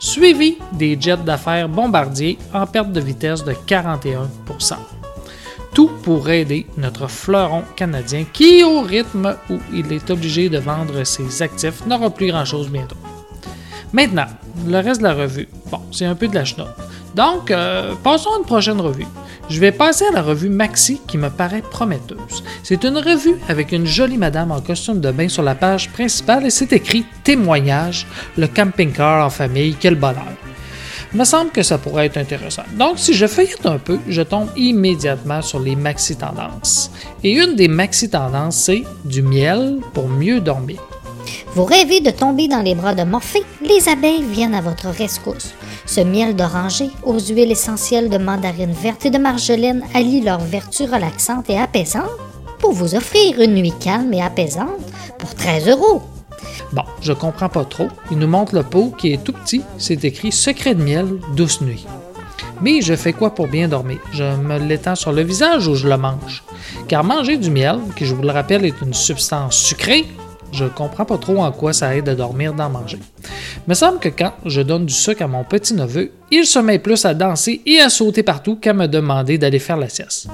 suivi 0.00 0.58
des 0.72 0.98
jets 1.00 1.16
d'affaires 1.18 1.68
bombardiers 1.68 2.38
en 2.52 2.66
perte 2.66 2.90
de 2.92 3.00
vitesse 3.00 3.44
de 3.44 3.54
41 3.66 4.28
tout 5.74 5.90
pour 6.04 6.30
aider 6.30 6.66
notre 6.78 7.08
fleuron 7.08 7.64
canadien 7.74 8.24
qui, 8.32 8.62
au 8.62 8.80
rythme 8.80 9.36
où 9.50 9.58
il 9.72 9.92
est 9.92 10.08
obligé 10.10 10.48
de 10.48 10.58
vendre 10.58 11.04
ses 11.04 11.42
actifs, 11.42 11.84
n'aura 11.86 12.10
plus 12.10 12.28
grand-chose 12.28 12.70
bientôt. 12.70 12.96
Maintenant, 13.92 14.26
le 14.66 14.78
reste 14.78 15.00
de 15.00 15.06
la 15.06 15.14
revue, 15.14 15.48
bon, 15.70 15.80
c'est 15.90 16.04
un 16.06 16.14
peu 16.14 16.28
de 16.28 16.34
la 16.34 16.44
chenoute. 16.44 16.68
Donc, 17.14 17.50
euh, 17.50 17.94
passons 18.02 18.30
à 18.34 18.38
une 18.38 18.44
prochaine 18.44 18.80
revue. 18.80 19.06
Je 19.48 19.60
vais 19.60 19.72
passer 19.72 20.06
à 20.06 20.12
la 20.12 20.22
revue 20.22 20.48
Maxi 20.48 21.00
qui 21.06 21.18
me 21.18 21.28
paraît 21.28 21.62
prometteuse. 21.62 22.42
C'est 22.62 22.84
une 22.84 22.96
revue 22.96 23.36
avec 23.48 23.72
une 23.72 23.86
jolie 23.86 24.16
madame 24.16 24.52
en 24.52 24.60
costume 24.60 25.00
de 25.00 25.10
bain 25.10 25.28
sur 25.28 25.42
la 25.42 25.54
page 25.54 25.90
principale 25.90 26.46
et 26.46 26.50
c'est 26.50 26.72
écrit 26.72 27.04
Témoignage, 27.24 28.06
le 28.38 28.46
camping-car 28.46 29.26
en 29.26 29.30
famille, 29.30 29.76
quel 29.78 29.96
bonheur. 29.96 30.24
Me 31.14 31.24
semble 31.24 31.50
que 31.50 31.62
ça 31.62 31.78
pourrait 31.78 32.06
être 32.06 32.16
intéressant. 32.16 32.64
Donc, 32.76 32.98
si 32.98 33.14
je 33.14 33.26
feuillette 33.26 33.66
un 33.66 33.78
peu, 33.78 34.00
je 34.08 34.22
tombe 34.22 34.48
immédiatement 34.56 35.42
sur 35.42 35.60
les 35.60 35.76
maxi 35.76 36.16
tendances. 36.16 36.90
Et 37.22 37.30
une 37.30 37.54
des 37.54 37.68
maxi 37.68 38.10
tendances, 38.10 38.56
c'est 38.56 38.82
du 39.04 39.22
miel 39.22 39.78
pour 39.92 40.08
mieux 40.08 40.40
dormir. 40.40 40.80
Vous 41.54 41.64
rêvez 41.64 42.00
de 42.00 42.10
tomber 42.10 42.48
dans 42.48 42.62
les 42.62 42.74
bras 42.74 42.96
de 42.96 43.04
Morphée? 43.04 43.44
Les 43.62 43.88
abeilles 43.88 44.24
viennent 44.24 44.56
à 44.56 44.60
votre 44.60 44.88
rescousse. 44.88 45.54
Ce 45.86 46.00
miel 46.00 46.34
d'oranger 46.34 46.90
aux 47.04 47.20
huiles 47.20 47.52
essentielles 47.52 48.10
de 48.10 48.18
mandarine 48.18 48.72
verte 48.72 49.06
et 49.06 49.10
de 49.10 49.18
marjolaine 49.18 49.84
allie 49.94 50.20
leurs 50.20 50.40
vertus 50.40 50.90
relaxantes 50.90 51.48
et 51.48 51.58
apaisantes 51.58 52.10
pour 52.58 52.72
vous 52.72 52.96
offrir 52.96 53.40
une 53.40 53.54
nuit 53.54 53.74
calme 53.78 54.12
et 54.12 54.22
apaisante 54.22 54.80
pour 55.18 55.32
13 55.36 55.68
euros. 55.68 56.02
Bon, 56.74 56.82
je 57.00 57.12
comprends 57.12 57.48
pas 57.48 57.64
trop. 57.64 57.88
Il 58.10 58.18
nous 58.18 58.26
montre 58.26 58.52
le 58.52 58.64
pot 58.64 58.92
qui 58.98 59.12
est 59.12 59.22
tout 59.22 59.32
petit. 59.32 59.62
C'est 59.78 60.04
écrit 60.04 60.32
Secret 60.32 60.74
de 60.74 60.82
miel, 60.82 61.06
douce 61.36 61.60
nuit. 61.60 61.86
Mais 62.60 62.80
je 62.80 62.96
fais 62.96 63.12
quoi 63.12 63.32
pour 63.32 63.46
bien 63.46 63.68
dormir? 63.68 63.98
Je 64.12 64.24
me 64.24 64.58
l'étends 64.58 64.96
sur 64.96 65.12
le 65.12 65.22
visage 65.22 65.68
ou 65.68 65.76
je 65.76 65.88
le 65.88 65.96
mange? 65.96 66.42
Car 66.88 67.04
manger 67.04 67.36
du 67.36 67.48
miel, 67.48 67.78
qui 67.94 68.04
je 68.06 68.14
vous 68.14 68.22
le 68.22 68.32
rappelle 68.32 68.64
est 68.64 68.80
une 68.82 68.92
substance 68.92 69.54
sucrée, 69.54 70.04
je 70.50 70.64
comprends 70.64 71.04
pas 71.04 71.18
trop 71.18 71.44
en 71.44 71.52
quoi 71.52 71.72
ça 71.72 71.94
aide 71.94 72.08
à 72.08 72.16
dormir 72.16 72.54
d'en 72.54 72.70
manger. 72.70 72.98
Me 73.68 73.74
semble 73.74 74.00
que 74.00 74.08
quand 74.08 74.32
je 74.44 74.60
donne 74.60 74.86
du 74.86 74.94
sucre 74.94 75.22
à 75.22 75.28
mon 75.28 75.44
petit-neveu, 75.44 76.10
il 76.32 76.44
se 76.44 76.58
met 76.58 76.80
plus 76.80 77.04
à 77.04 77.14
danser 77.14 77.62
et 77.66 77.78
à 77.78 77.88
sauter 77.88 78.24
partout 78.24 78.56
qu'à 78.56 78.72
me 78.72 78.88
demander 78.88 79.38
d'aller 79.38 79.60
faire 79.60 79.76
la 79.76 79.88
sieste. 79.88 80.26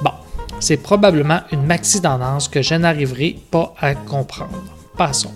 Bon, 0.00 0.12
c'est 0.60 0.76
probablement 0.76 1.40
une 1.50 1.66
maxi 1.66 2.00
tendance 2.00 2.46
que 2.46 2.62
je 2.62 2.74
n'arriverai 2.76 3.36
pas 3.50 3.74
à 3.80 3.96
comprendre. 3.96 4.62
Passons. 4.96 5.32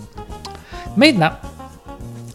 Maintenant, 0.97 1.29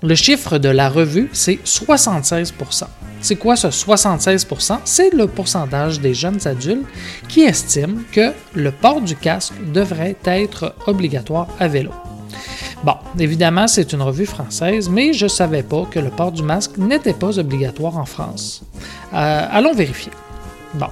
le 0.04 0.14
chiffre 0.14 0.58
de 0.58 0.68
la 0.68 0.88
revue, 0.88 1.28
c'est 1.32 1.58
76% 1.64 2.84
C'est 3.20 3.34
quoi 3.34 3.56
ce 3.56 3.66
76% 3.66 4.78
C'est 4.84 5.12
le 5.12 5.26
pourcentage 5.26 6.00
des 6.00 6.14
jeunes 6.14 6.38
adultes 6.46 6.86
qui 7.28 7.42
estiment 7.42 8.00
que 8.12 8.32
le 8.54 8.70
port 8.70 9.00
du 9.00 9.16
casque 9.16 9.54
devrait 9.72 10.14
être 10.24 10.76
obligatoire 10.86 11.48
à 11.58 11.66
vélo. 11.66 11.90
Bon, 12.84 12.94
évidemment, 13.18 13.66
c'est 13.66 13.92
une 13.92 14.02
revue 14.02 14.26
française, 14.26 14.88
mais 14.88 15.12
je 15.12 15.24
ne 15.24 15.28
savais 15.28 15.64
pas 15.64 15.84
que 15.90 15.98
le 15.98 16.10
port 16.10 16.30
du 16.30 16.44
masque 16.44 16.78
n'était 16.78 17.14
pas 17.14 17.40
obligatoire 17.40 17.96
en 17.96 18.04
France. 18.04 18.62
Euh, 19.12 19.46
allons 19.50 19.74
vérifier. 19.74 20.12
Bon. 20.74 20.88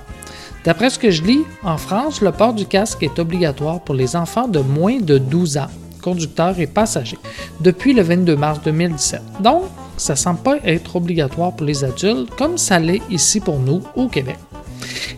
D'après 0.65 0.91
ce 0.91 0.99
que 0.99 1.11
je 1.11 1.23
lis, 1.23 1.45
en 1.63 1.79
France, 1.79 2.21
le 2.21 2.33
port 2.33 2.53
du 2.53 2.67
casque 2.67 3.05
est 3.05 3.19
obligatoire 3.21 3.81
pour 3.81 3.95
les 3.95 4.17
enfants 4.17 4.49
de 4.49 4.59
moins 4.59 4.99
de 4.99 5.19
12 5.19 5.57
ans, 5.57 5.71
conducteurs 6.01 6.59
et 6.59 6.67
passagers, 6.67 7.19
depuis 7.61 7.93
le 7.93 8.03
22 8.03 8.37
mars 8.37 8.61
2017. 8.65 9.21
Donc, 9.41 9.65
ça 9.97 10.15
ne 10.15 10.19
semble 10.19 10.41
pas 10.41 10.57
être 10.65 10.97
obligatoire 10.97 11.53
pour 11.53 11.67
les 11.67 11.85
adultes 11.85 12.31
comme 12.37 12.57
ça 12.59 12.79
l'est 12.79 13.03
ici 13.11 13.41
pour 13.41 13.59
nous 13.59 13.83
au 13.95 14.09
Québec. 14.09 14.39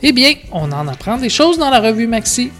Eh 0.03 0.13
bien, 0.13 0.35
on 0.51 0.73
en 0.73 0.89
apprend 0.89 1.17
des 1.17 1.29
choses 1.29 1.59
dans 1.59 1.71
la 1.71 1.81
revue 1.81 2.07
Maxi. 2.07 2.51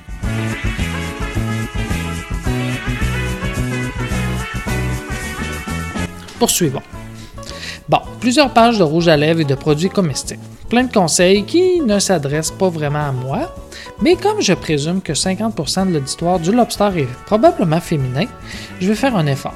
Poursuivons. 6.39 6.83
Bon, 7.89 7.99
plusieurs 8.21 8.53
pages 8.53 8.79
de 8.79 8.85
rouge 8.85 9.09
à 9.09 9.17
lèvres 9.17 9.41
et 9.41 9.45
de 9.45 9.55
produits 9.55 9.91
comestibles. 9.91 10.41
Plein 10.69 10.85
de 10.85 10.93
conseils 10.93 11.45
qui 11.45 11.81
ne 11.81 11.99
s'adressent 11.99 12.51
pas 12.51 12.69
vraiment 12.69 13.07
à 13.09 13.13
moi, 13.13 13.55
mais 14.03 14.17
comme 14.17 14.41
je 14.41 14.53
présume 14.53 15.01
que 15.01 15.13
50% 15.13 15.89
de 15.89 15.95
l'auditoire 15.95 16.41
du 16.41 16.53
Lobster 16.53 16.91
est 16.97 17.09
probablement 17.27 17.81
féminin, 17.81 18.27
je 18.81 18.89
vais 18.89 18.95
faire 18.95 19.17
un 19.17 19.27
effort. 19.27 19.55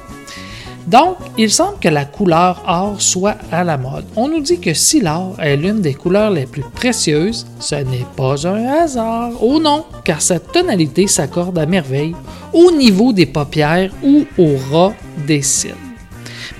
Donc, 0.87 1.17
il 1.37 1.51
semble 1.51 1.79
que 1.79 1.89
la 1.89 2.05
couleur 2.05 2.63
or 2.65 3.01
soit 3.01 3.35
à 3.51 3.65
la 3.65 3.77
mode. 3.77 4.05
On 4.15 4.29
nous 4.29 4.39
dit 4.39 4.61
que 4.61 4.73
si 4.73 5.01
l'or 5.01 5.35
est 5.37 5.57
l'une 5.57 5.81
des 5.81 5.93
couleurs 5.93 6.31
les 6.31 6.45
plus 6.45 6.63
précieuses, 6.63 7.45
ce 7.59 7.75
n'est 7.75 8.05
pas 8.15 8.47
un 8.47 8.65
hasard. 8.65 9.31
Oh 9.41 9.59
non, 9.59 9.83
car 10.05 10.21
cette 10.21 10.53
tonalité 10.53 11.07
s'accorde 11.07 11.59
à 11.59 11.65
merveille 11.65 12.15
au 12.53 12.71
niveau 12.71 13.11
des 13.11 13.25
paupières 13.25 13.91
ou 14.01 14.25
au 14.37 14.55
ras 14.71 14.93
des 15.27 15.41
cils. 15.41 15.75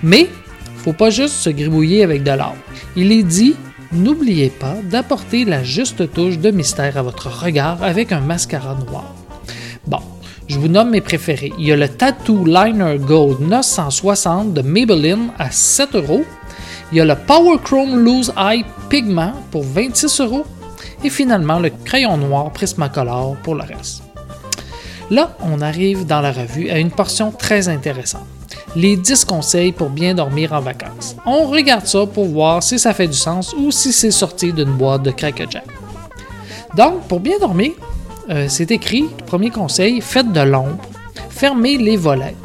Mais, 0.04 0.28
faut 0.76 0.91
pas 0.91 1.10
juste 1.10 1.36
se 1.36 1.50
gribouiller 1.50 2.04
avec 2.04 2.23
de 2.23 2.32
l'or. 2.32 2.56
Il 2.97 3.13
est 3.13 3.23
dit 3.23 3.56
N'oubliez 3.93 4.50
pas 4.50 4.76
d'apporter 4.84 5.45
la 5.45 5.63
juste 5.63 6.12
touche 6.12 6.39
de 6.39 6.52
mystère 6.52 6.97
à 6.97 7.02
votre 7.02 7.30
regard 7.30 7.82
avec 7.82 8.12
un 8.12 8.19
mascara 8.19 8.76
noir. 8.76 9.15
Bon, 9.86 10.00
je 10.47 10.60
vous 10.60 10.67
nomme 10.67 10.89
mes 10.89 11.00
préférés. 11.00 11.54
Il 11.58 11.67
y 11.67 11.71
a 11.71 11.78
le 11.78 11.88
Tattoo 11.88 12.43
Liner 12.43 12.97
Gold 13.00 13.39
960 13.39 14.54
de 14.54 14.62
Maybelline 14.62 15.30
à 15.39 15.52
7 15.52 15.95
euros. 15.95 16.26
Il 16.91 16.97
y 16.97 17.02
a 17.02 17.06
le 17.06 17.15
Power 17.15 17.58
Chrome 17.63 17.97
Loose 17.97 18.34
Eye 18.38 18.65
Pigment 18.89 19.34
pour 19.52 19.63
26 19.63 20.19
euros. 20.19 20.45
Et 21.06 21.10
finalement, 21.10 21.60
le 21.60 21.69
crayon 21.86 22.17
noir 22.17 22.52
Prismacolor 22.52 23.38
pour 23.38 23.56
le 23.56 23.63
reste. 23.63 24.04
Là, 25.10 25.38
on 25.41 25.62
arrive 25.62 26.06
dans 26.06 26.19
la 26.19 26.34
revue 26.34 26.69
à 26.69 26.78
une 26.80 26.91
portion 26.91 27.32
très 27.32 27.69
intéressante. 27.69 28.28
Les 28.77 28.95
10 28.95 29.25
conseils 29.25 29.71
pour 29.71 29.89
bien 29.89 30.13
dormir 30.13 30.53
en 30.53 30.59
vacances. 30.59 31.15
On 31.25 31.47
regarde 31.47 31.87
ça 31.87 32.05
pour 32.05 32.25
voir 32.25 32.61
si 32.61 32.77
ça 32.77 32.93
fait 32.93 33.07
du 33.07 33.17
sens 33.17 33.55
ou 33.57 33.71
si 33.71 33.91
c'est 33.91 34.11
sorti 34.11 34.53
d'une 34.53 34.77
boîte 34.77 35.01
de 35.01 35.09
Cracker 35.09 35.47
Jack. 35.49 35.65
Donc, 36.75 37.01
pour 37.07 37.19
bien 37.19 37.39
dormir, 37.39 37.71
euh, 38.29 38.45
c'est 38.47 38.69
écrit, 38.69 39.05
premier 39.25 39.49
conseil, 39.49 39.99
faites 39.99 40.31
de 40.31 40.41
l'ombre, 40.41 40.77
fermez 41.27 41.79
les 41.79 41.97
volets. 41.97 42.35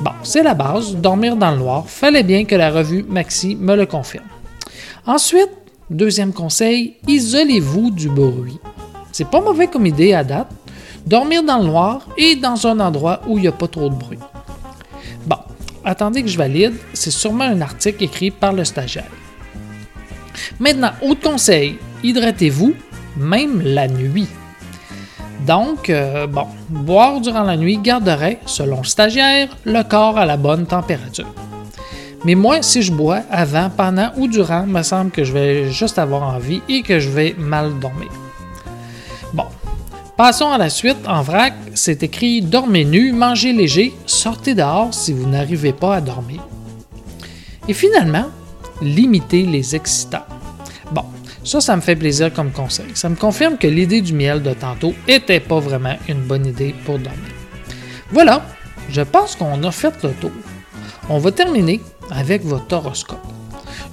Bon, 0.00 0.12
c'est 0.22 0.42
la 0.42 0.54
base, 0.54 0.96
dormir 0.96 1.36
dans 1.36 1.50
le 1.50 1.58
noir, 1.58 1.84
fallait 1.86 2.22
bien 2.22 2.46
que 2.46 2.54
la 2.54 2.70
revue 2.70 3.04
Maxi 3.06 3.56
me 3.56 3.76
le 3.76 3.84
confirme. 3.84 4.24
Ensuite, 5.06 5.50
deuxième 5.90 6.32
conseil, 6.32 6.94
isolez-vous 7.08 7.90
du 7.90 8.08
bruit. 8.08 8.58
C'est 9.12 9.28
pas 9.28 9.42
mauvais 9.42 9.66
comme 9.66 9.84
idée 9.84 10.14
à 10.14 10.24
date, 10.24 10.48
dormir 11.06 11.42
dans 11.42 11.58
le 11.58 11.66
noir 11.66 12.08
et 12.16 12.36
dans 12.36 12.66
un 12.66 12.80
endroit 12.80 13.20
où 13.28 13.36
il 13.36 13.42
n'y 13.42 13.48
a 13.48 13.52
pas 13.52 13.68
trop 13.68 13.90
de 13.90 13.94
bruit. 13.94 14.18
Bon, 15.26 15.38
attendez 15.84 16.22
que 16.22 16.28
je 16.28 16.38
valide, 16.38 16.74
c'est 16.92 17.10
sûrement 17.10 17.44
un 17.44 17.60
article 17.60 18.04
écrit 18.04 18.30
par 18.30 18.52
le 18.52 18.64
stagiaire. 18.64 19.10
Maintenant, 20.60 20.92
autre 21.02 21.20
conseil, 21.20 21.78
hydratez-vous, 22.02 22.74
même 23.16 23.60
la 23.62 23.88
nuit. 23.88 24.28
Donc, 25.46 25.90
euh, 25.90 26.26
bon, 26.26 26.46
boire 26.68 27.20
durant 27.20 27.42
la 27.42 27.56
nuit 27.56 27.78
garderait, 27.78 28.40
selon 28.46 28.78
le 28.78 28.84
stagiaire, 28.84 29.48
le 29.64 29.82
corps 29.82 30.18
à 30.18 30.26
la 30.26 30.36
bonne 30.36 30.66
température. 30.66 31.32
Mais 32.24 32.34
moi, 32.34 32.62
si 32.62 32.82
je 32.82 32.92
bois 32.92 33.20
avant, 33.30 33.70
pendant 33.70 34.10
ou 34.16 34.26
durant, 34.26 34.66
me 34.66 34.82
semble 34.82 35.10
que 35.10 35.24
je 35.24 35.32
vais 35.32 35.70
juste 35.70 35.98
avoir 35.98 36.22
envie 36.22 36.62
et 36.68 36.82
que 36.82 36.98
je 36.98 37.10
vais 37.10 37.34
mal 37.38 37.78
dormir. 37.78 38.10
Bon, 39.32 39.46
passons 40.16 40.50
à 40.50 40.58
la 40.58 40.70
suite. 40.70 41.06
En 41.06 41.22
vrac, 41.22 41.54
c'est 41.74 42.02
écrit 42.02 42.42
Dormez 42.42 42.84
nu, 42.84 43.12
mangez 43.12 43.52
léger, 43.52 43.94
sortez 44.06 44.54
dehors 44.54 44.92
si 44.92 45.12
vous 45.12 45.28
n'arrivez 45.28 45.72
pas 45.72 45.96
à 45.96 46.00
dormir. 46.00 46.42
Et 47.68 47.74
finalement, 47.74 48.26
limitez 48.80 49.42
les 49.42 49.74
excitants. 49.74 50.26
Bon, 50.92 51.04
ça, 51.44 51.60
ça 51.60 51.76
me 51.76 51.80
fait 51.80 51.96
plaisir 51.96 52.32
comme 52.32 52.52
conseil. 52.52 52.86
Ça 52.94 53.08
me 53.08 53.16
confirme 53.16 53.56
que 53.56 53.66
l'idée 53.66 54.00
du 54.00 54.12
miel 54.12 54.42
de 54.42 54.52
tantôt 54.52 54.94
était 55.08 55.40
pas 55.40 55.58
vraiment 55.58 55.96
une 56.08 56.20
bonne 56.20 56.46
idée 56.46 56.74
pour 56.84 56.98
dormir. 56.98 57.32
Voilà, 58.12 58.42
je 58.90 59.02
pense 59.02 59.34
qu'on 59.34 59.62
a 59.64 59.70
fait 59.72 60.02
le 60.02 60.10
tour. 60.12 60.30
On 61.08 61.18
va 61.18 61.32
terminer 61.32 61.80
avec 62.10 62.44
votre 62.44 62.72
horoscope. 62.76 63.18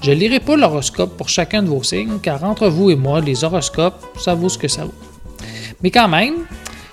Je 0.02 0.12
ne 0.12 0.16
lirai 0.16 0.40
pas 0.40 0.58
l'horoscope 0.58 1.16
pour 1.18 1.30
chacun 1.30 1.64
de 1.64 1.70
vos 1.70 1.82
signes, 1.82 2.20
car 2.22 2.44
entre 2.44 2.68
vous 2.68 2.92
et 2.92 2.96
moi, 2.96 3.22
les 3.22 3.44
horoscopes, 3.44 4.06
ça 4.20 4.36
vaut 4.36 4.50
ce 4.50 4.58
que 4.58 4.68
ça 4.68 4.84
vaut. 4.86 5.13
Mais 5.84 5.92
quand 5.92 6.08
même, 6.08 6.36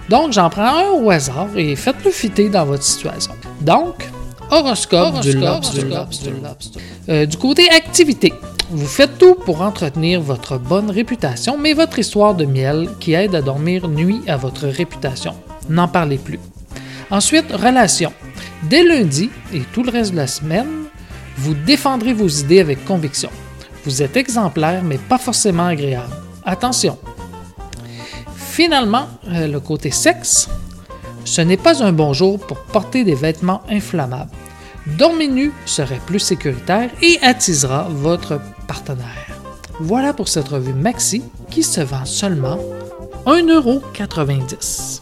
donc 0.09 0.33
j'en 0.33 0.51
prends 0.51 0.77
un 0.77 0.91
au 0.91 1.11
hasard 1.11 1.49
et 1.57 1.77
faites-le 1.77 2.11
fitter 2.11 2.49
dans 2.49 2.67
votre 2.67 2.83
situation. 2.83 3.33
Donc, 3.61 4.05
horoscope, 4.51 5.21
du 5.21 5.35
lobster. 5.35 5.87
Euh, 7.09 7.27
du 7.27 7.37
côté 7.37 7.71
activité, 7.71 8.33
vous 8.71 8.87
faites 8.87 9.19
tout 9.19 9.35
pour 9.35 9.63
entretenir 9.63 10.21
votre 10.21 10.59
bonne 10.59 10.91
réputation, 10.91 11.57
mais 11.57 11.73
votre 11.73 11.99
histoire 11.99 12.35
de 12.35 12.45
miel 12.45 12.89
qui 12.99 13.15
aide 13.15 13.35
à 13.35 13.43
dormir 13.43 13.89
nuit 13.89 14.23
à 14.27 14.37
votre 14.37 14.67
réputation. 14.67 15.35
N'en 15.69 15.89
parlez 15.89 16.19
plus. 16.19 16.41
Ensuite, 17.11 17.53
relation. 17.53 18.13
Dès 18.65 18.83
lundi 18.83 19.31
et 19.53 19.61
tout 19.73 19.83
le 19.83 19.91
reste 19.91 20.13
de 20.13 20.17
la 20.17 20.27
semaine, 20.27 20.69
vous 21.37 21.55
défendrez 21.55 22.13
vos 22.13 22.29
idées 22.29 22.61
avec 22.61 22.85
conviction. 22.85 23.31
Vous 23.85 24.03
êtes 24.03 24.17
exemplaire, 24.17 24.83
mais 24.85 24.99
pas 24.99 25.19
forcément 25.19 25.67
agréable. 25.67 26.13
Attention. 26.45 26.99
Finalement, 28.63 29.09
euh, 29.29 29.47
le 29.47 29.59
côté 29.59 29.91
sexe. 29.91 30.51
Ce 31.25 31.41
n'est 31.41 31.57
pas 31.57 31.83
un 31.83 31.93
bon 31.93 32.13
jour 32.13 32.39
pour 32.39 32.59
porter 32.59 33.05
des 33.05 33.15
vêtements 33.15 33.63
inflammables. 33.71 34.31
Dormir 34.99 35.31
nu 35.31 35.53
serait 35.65 35.99
plus 36.05 36.19
sécuritaire 36.19 36.91
et 37.01 37.19
attisera 37.23 37.89
votre 37.89 38.39
partenaire. 38.69 39.29
Voilà 39.81 40.13
pour 40.13 40.29
cette 40.29 40.49
revue 40.49 40.75
Maxi 40.75 41.23
qui 41.49 41.63
se 41.63 41.81
vend 41.81 42.05
seulement 42.05 42.59
1,90€. 43.25 45.01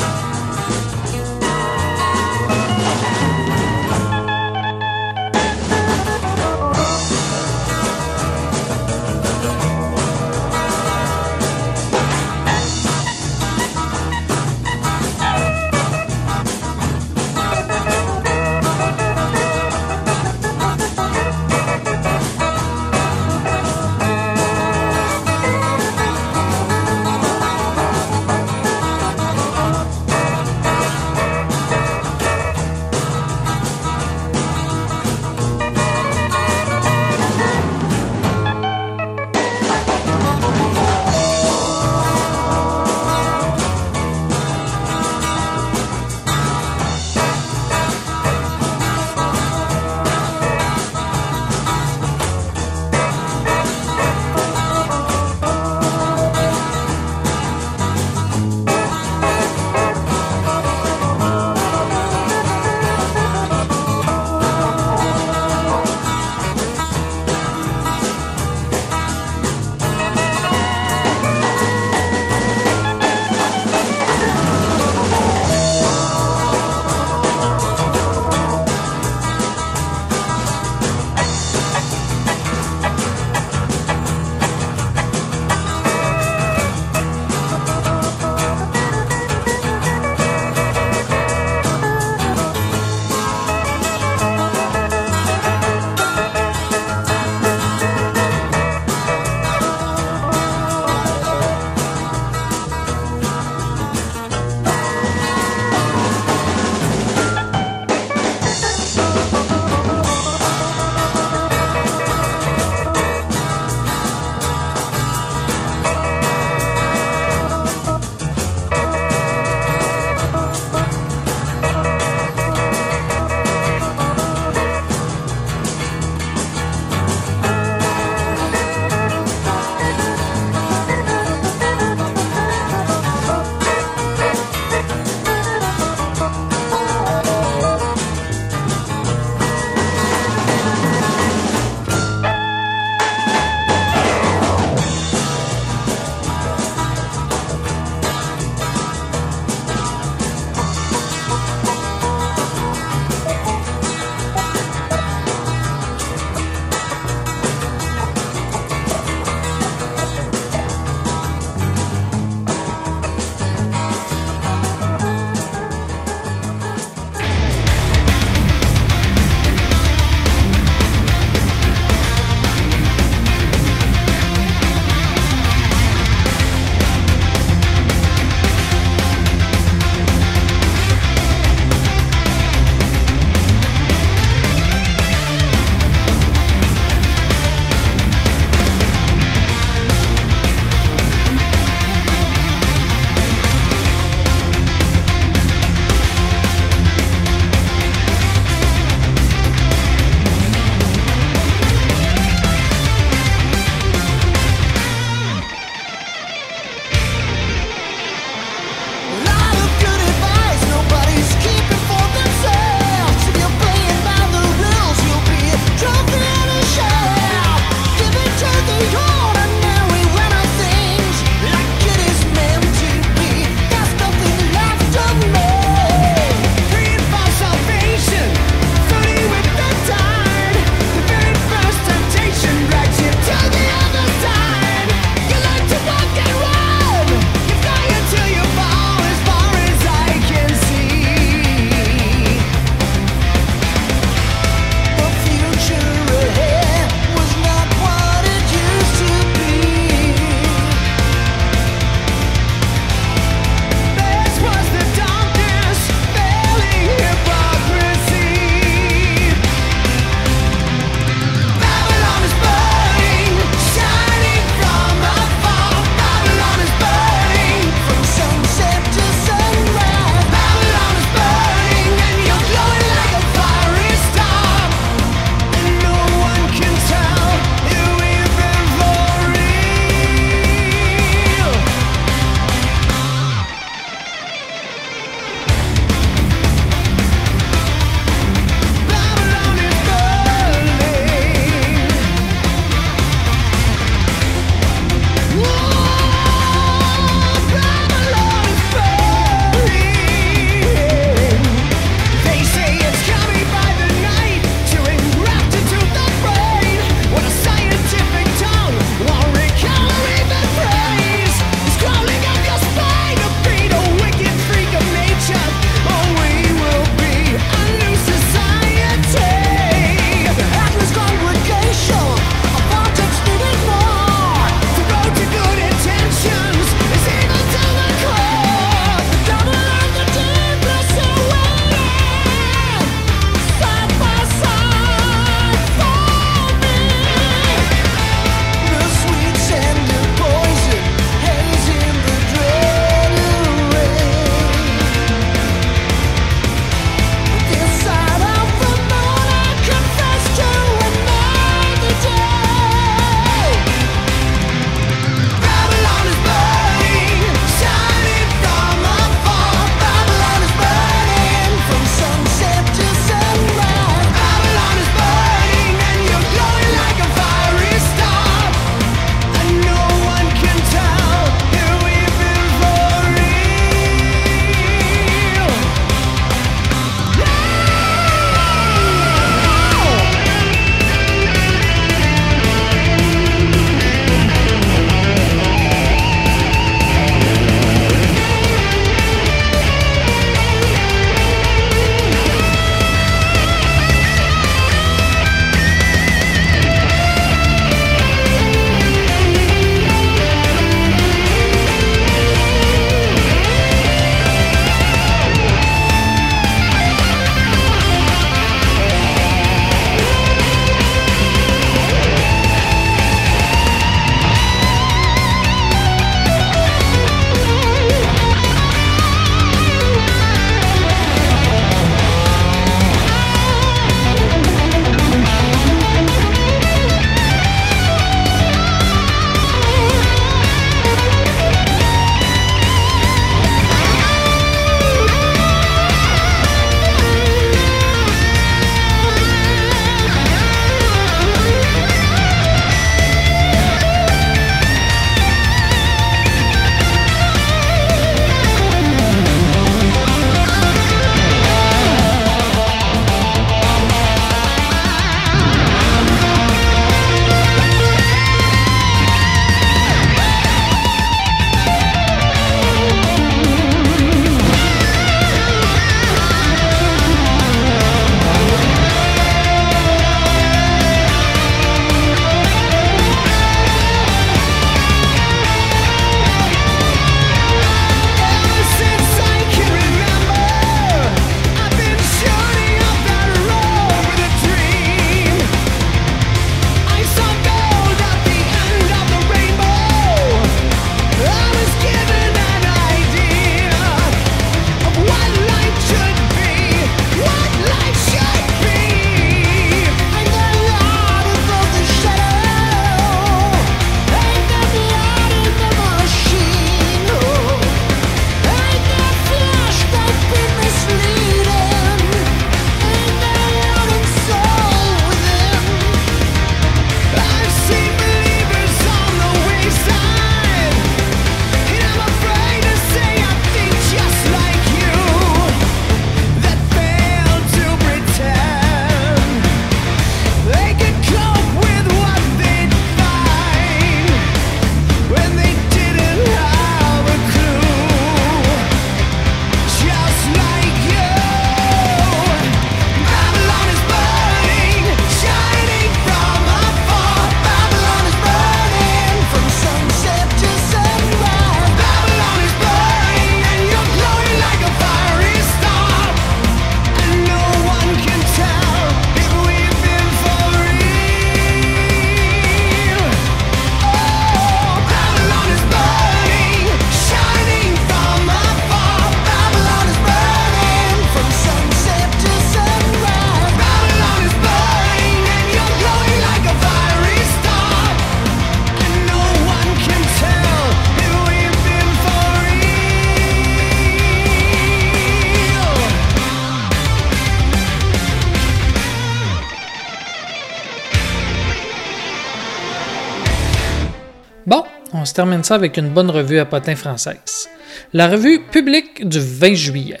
On 595.00 595.06
se 595.06 595.14
termine 595.14 595.42
ça 595.42 595.54
avec 595.54 595.78
une 595.78 595.88
bonne 595.88 596.10
revue 596.10 596.38
à 596.38 596.44
potins 596.44 596.76
française. 596.76 597.48
La 597.94 598.06
revue 598.06 598.40
publique 598.40 599.08
du 599.08 599.18
20 599.18 599.54
juillet. 599.54 600.00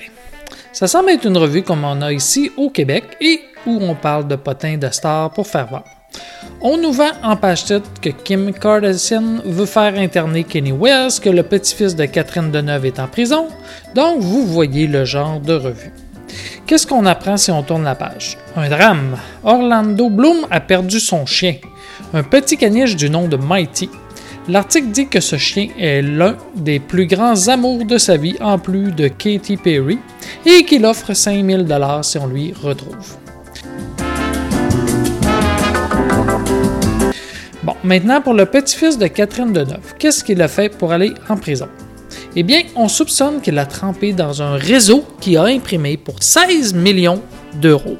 Ça 0.72 0.86
semble 0.88 1.10
être 1.10 1.24
une 1.24 1.38
revue 1.38 1.62
comme 1.62 1.84
on 1.84 2.02
a 2.02 2.12
ici 2.12 2.52
au 2.58 2.68
Québec 2.68 3.04
et 3.20 3.40
où 3.66 3.78
on 3.80 3.94
parle 3.94 4.28
de 4.28 4.36
potins 4.36 4.76
de 4.76 4.88
stars 4.90 5.30
pour 5.30 5.46
faire 5.46 5.68
voir. 5.68 5.84
On 6.60 6.76
nous 6.76 6.92
vend 6.92 7.12
en 7.22 7.36
page 7.36 7.64
titre 7.64 7.88
que 8.02 8.10
Kim 8.10 8.52
Kardashian 8.52 9.38
veut 9.44 9.64
faire 9.64 9.94
interner 9.96 10.44
Kenny 10.44 10.72
West, 10.72 11.22
que 11.24 11.30
le 11.30 11.44
petit-fils 11.44 11.96
de 11.96 12.04
Catherine 12.04 12.50
Deneuve 12.50 12.84
est 12.84 12.98
en 12.98 13.06
prison, 13.06 13.48
donc 13.94 14.20
vous 14.20 14.46
voyez 14.46 14.86
le 14.86 15.04
genre 15.06 15.40
de 15.40 15.54
revue. 15.54 15.92
Qu'est-ce 16.66 16.86
qu'on 16.86 17.06
apprend 17.06 17.36
si 17.36 17.50
on 17.50 17.62
tourne 17.62 17.84
la 17.84 17.94
page? 17.94 18.36
Un 18.54 18.68
drame. 18.68 19.16
Orlando 19.44 20.10
Bloom 20.10 20.46
a 20.50 20.60
perdu 20.60 21.00
son 21.00 21.24
chien, 21.24 21.56
un 22.12 22.22
petit 22.22 22.56
caniche 22.56 22.96
du 22.96 23.08
nom 23.08 23.28
de 23.28 23.36
Mighty. 23.36 23.88
L'article 24.48 24.88
dit 24.88 25.08
que 25.08 25.20
ce 25.20 25.36
chien 25.36 25.68
est 25.78 26.02
l'un 26.02 26.36
des 26.56 26.80
plus 26.80 27.06
grands 27.06 27.48
amours 27.48 27.84
de 27.84 27.98
sa 27.98 28.16
vie 28.16 28.36
en 28.40 28.58
plus 28.58 28.90
de 28.90 29.08
Katy 29.08 29.56
Perry 29.58 29.98
et 30.46 30.64
qu'il 30.64 30.86
offre 30.86 31.12
5000 31.12 31.64
dollars 31.64 32.04
si 32.04 32.18
on 32.18 32.26
lui 32.26 32.52
retrouve. 32.52 33.16
Bon, 37.62 37.74
maintenant 37.84 38.22
pour 38.22 38.32
le 38.32 38.46
petit-fils 38.46 38.96
de 38.96 39.06
Catherine 39.06 39.52
Deneuve, 39.52 39.94
qu'est-ce 39.98 40.24
qu'il 40.24 40.40
a 40.40 40.48
fait 40.48 40.70
pour 40.70 40.92
aller 40.92 41.12
en 41.28 41.36
prison? 41.36 41.68
Eh 42.34 42.42
bien, 42.42 42.62
on 42.76 42.88
soupçonne 42.88 43.40
qu'il 43.40 43.58
a 43.58 43.66
trempé 43.66 44.12
dans 44.12 44.40
un 44.40 44.56
réseau 44.56 45.04
qui 45.20 45.36
a 45.36 45.44
imprimé 45.44 45.96
pour 45.96 46.22
16 46.22 46.74
millions 46.74 47.22
d'euros. 47.60 47.98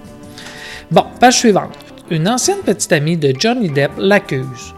Bon, 0.91 1.05
page 1.21 1.39
suivante. 1.39 1.75
Une 2.11 2.29
ancienne 2.29 2.61
petite 2.65 2.93
amie 2.93 3.17
de 3.17 3.35
Johnny 3.39 3.69
Depp 3.69 3.93
l'accuse. 3.99 4.75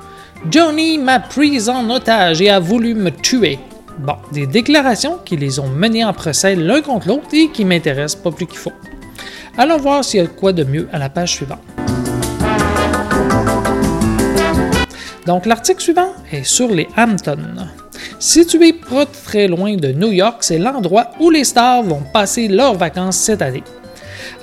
Johnny 0.51 0.99
m'a 0.99 1.21
pris 1.21 1.69
en 1.69 1.89
otage 1.89 2.43
et 2.43 2.51
a 2.51 2.59
voulu 2.59 2.95
me 2.95 3.11
tuer. 3.11 3.59
Bon, 3.99 4.17
des 4.33 4.47
déclarations 4.47 5.19
qui 5.25 5.37
les 5.37 5.61
ont 5.61 5.69
menés 5.69 6.05
en 6.05 6.13
procès 6.13 6.57
l'un 6.57 6.83
contre 6.83 7.09
l'autre 7.09 7.29
et 7.33 7.49
qui 7.49 7.65
m'intéressent 7.65 8.21
pas 8.21 8.33
plus 8.33 8.47
qu'il 8.47 8.59
faut. 8.59 8.73
Allons 9.57 9.77
voir 9.77 10.05
s'il 10.05 10.21
y 10.21 10.23
a 10.25 10.27
quoi 10.27 10.53
de 10.53 10.65
mieux 10.65 10.89
à 10.93 10.99
la 10.99 11.09
page 11.09 11.35
suivante. 11.35 11.61
Donc, 15.27 15.47
l'article 15.47 15.81
suivant 15.81 16.13
est 16.33 16.45
sur 16.45 16.69
les 16.69 16.89
Hamptons. 16.97 17.37
Situé 18.19 18.73
pas 18.73 19.07
très 19.07 19.47
loin 19.47 19.77
de 19.77 19.93
New 19.93 20.11
York, 20.11 20.39
c'est 20.41 20.59
l'endroit 20.59 21.11
où 21.21 21.31
les 21.31 21.45
stars 21.45 21.85
vont 21.85 22.03
passer 22.13 22.49
leurs 22.49 22.75
vacances 22.75 23.19
cette 23.19 23.43
année. 23.43 23.63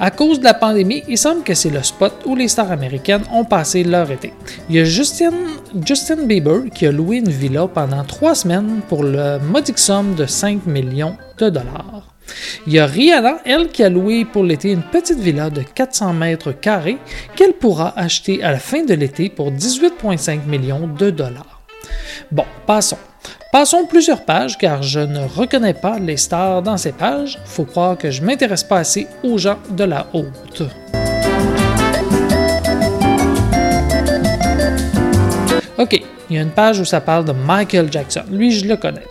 À 0.02 0.12
cause 0.12 0.40
de 0.40 0.46
la 0.46 0.54
pandémie, 0.54 1.04
il 1.10 1.18
semble 1.18 1.44
que 1.44 1.54
c'est 1.54 1.70
le 1.70 1.84
spot 1.84 2.14
où 2.26 2.34
les 2.34 2.48
stars 2.48 2.72
américaines 2.72 3.24
ont 3.34 3.44
passé 3.44 3.84
leur 3.84 4.10
été. 4.10 4.34
Il 4.70 4.76
y 4.78 4.80
a 4.80 4.86
Justin, 4.86 5.34
Bieber 6.26 6.70
qui 6.74 6.88
a 6.88 6.92
loué 6.94 7.18
une 7.18 7.30
villa 7.30 7.68
pendant 7.68 8.06
trois 8.06 8.34
semaines 8.34 8.80
pour 8.88 9.04
le 9.04 9.40
modique 9.40 9.78
somme 9.78 10.16
de 10.16 10.26
5 10.26 10.66
millions 10.68 11.18
de 11.38 11.50
dollars. 11.50 12.16
Il 12.66 12.74
y 12.74 12.80
a 12.80 12.86
Rihanna, 12.86 13.40
elle, 13.44 13.68
qui 13.68 13.84
a 13.84 13.90
loué 13.90 14.24
pour 14.24 14.46
l'été 14.46 14.72
une 14.72 14.84
petite 14.84 15.20
villa 15.20 15.50
de 15.50 15.64
400 15.64 16.14
mètres 16.14 16.54
carrés 16.54 16.98
qu'elle 17.36 17.54
pourra 17.54 17.94
acheter 18.00 18.42
à 18.42 18.52
la 18.52 18.60
fin 18.60 18.86
de 18.86 18.94
l'été 18.94 19.28
pour 19.28 19.52
18,5 19.52 20.46
millions 20.46 20.88
de 20.88 21.10
dollars. 21.10 21.62
Bon, 22.32 22.46
passons. 22.66 22.98
Passons 23.52 23.86
plusieurs 23.86 24.26
pages 24.26 24.60
car 24.60 24.84
je 24.84 25.00
ne 25.00 25.22
reconnais 25.22 25.74
pas 25.74 25.98
les 25.98 26.18
stars 26.18 26.62
dans 26.62 26.78
ces 26.78 26.92
pages. 26.92 27.40
Faut 27.46 27.66
croire 27.66 27.98
que 27.98 28.12
je 28.12 28.22
m'intéresse 28.22 28.64
pas 28.64 28.78
assez 28.78 29.08
aux 29.24 29.40
gens 29.40 29.58
de 29.72 29.86
la 29.86 30.06
haute. 30.14 30.62
Ok, 35.80 36.00
il 36.30 36.36
y 36.36 36.38
a 36.38 36.44
une 36.44 36.52
page 36.52 36.80
où 36.80 36.86
ça 36.86 37.02
parle 37.02 37.26
de 37.26 37.32
Michael 37.32 37.92
Jackson. 37.92 38.26
Lui, 38.30 38.52
je 38.52 38.68
le 38.68 38.78
connais. 38.78 39.08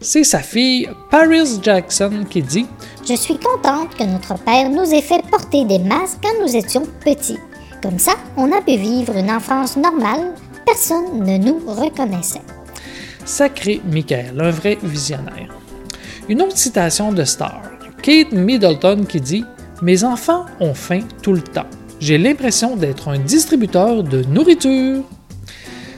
C'est 0.00 0.22
sa 0.22 0.38
fille 0.38 0.88
Paris 1.10 1.58
Jackson 1.60 2.24
qui 2.30 2.42
dit 2.42 2.66
Je 3.08 3.14
suis 3.14 3.38
contente 3.38 3.96
que 3.98 4.04
notre 4.04 4.38
père 4.44 4.70
nous 4.70 4.94
ait 4.94 5.02
fait 5.02 5.24
porter 5.28 5.64
des 5.64 5.80
masques 5.80 6.18
quand 6.22 6.40
nous 6.40 6.54
étions 6.54 6.86
petits. 7.04 7.38
Comme 7.82 7.98
ça, 7.98 8.12
on 8.36 8.52
a 8.52 8.60
pu 8.60 8.76
vivre 8.76 9.16
une 9.16 9.32
enfance 9.32 9.76
normale. 9.76 10.32
Personne 10.64 11.24
ne 11.24 11.38
nous 11.38 11.58
reconnaissait. 11.66 12.42
Sacré 13.24 13.80
Michael, 13.90 14.40
un 14.40 14.50
vrai 14.50 14.78
visionnaire. 14.82 15.54
Une 16.28 16.42
autre 16.42 16.56
citation 16.56 17.12
de 17.12 17.24
Star, 17.24 17.62
Kate 18.02 18.32
Middleton 18.32 19.04
qui 19.08 19.20
dit 19.20 19.44
Mes 19.82 20.04
enfants 20.04 20.46
ont 20.60 20.74
faim 20.74 21.00
tout 21.22 21.32
le 21.32 21.42
temps. 21.42 21.66
J'ai 22.00 22.18
l'impression 22.18 22.76
d'être 22.76 23.08
un 23.08 23.18
distributeur 23.18 24.02
de 24.02 24.22
nourriture. 24.24 25.02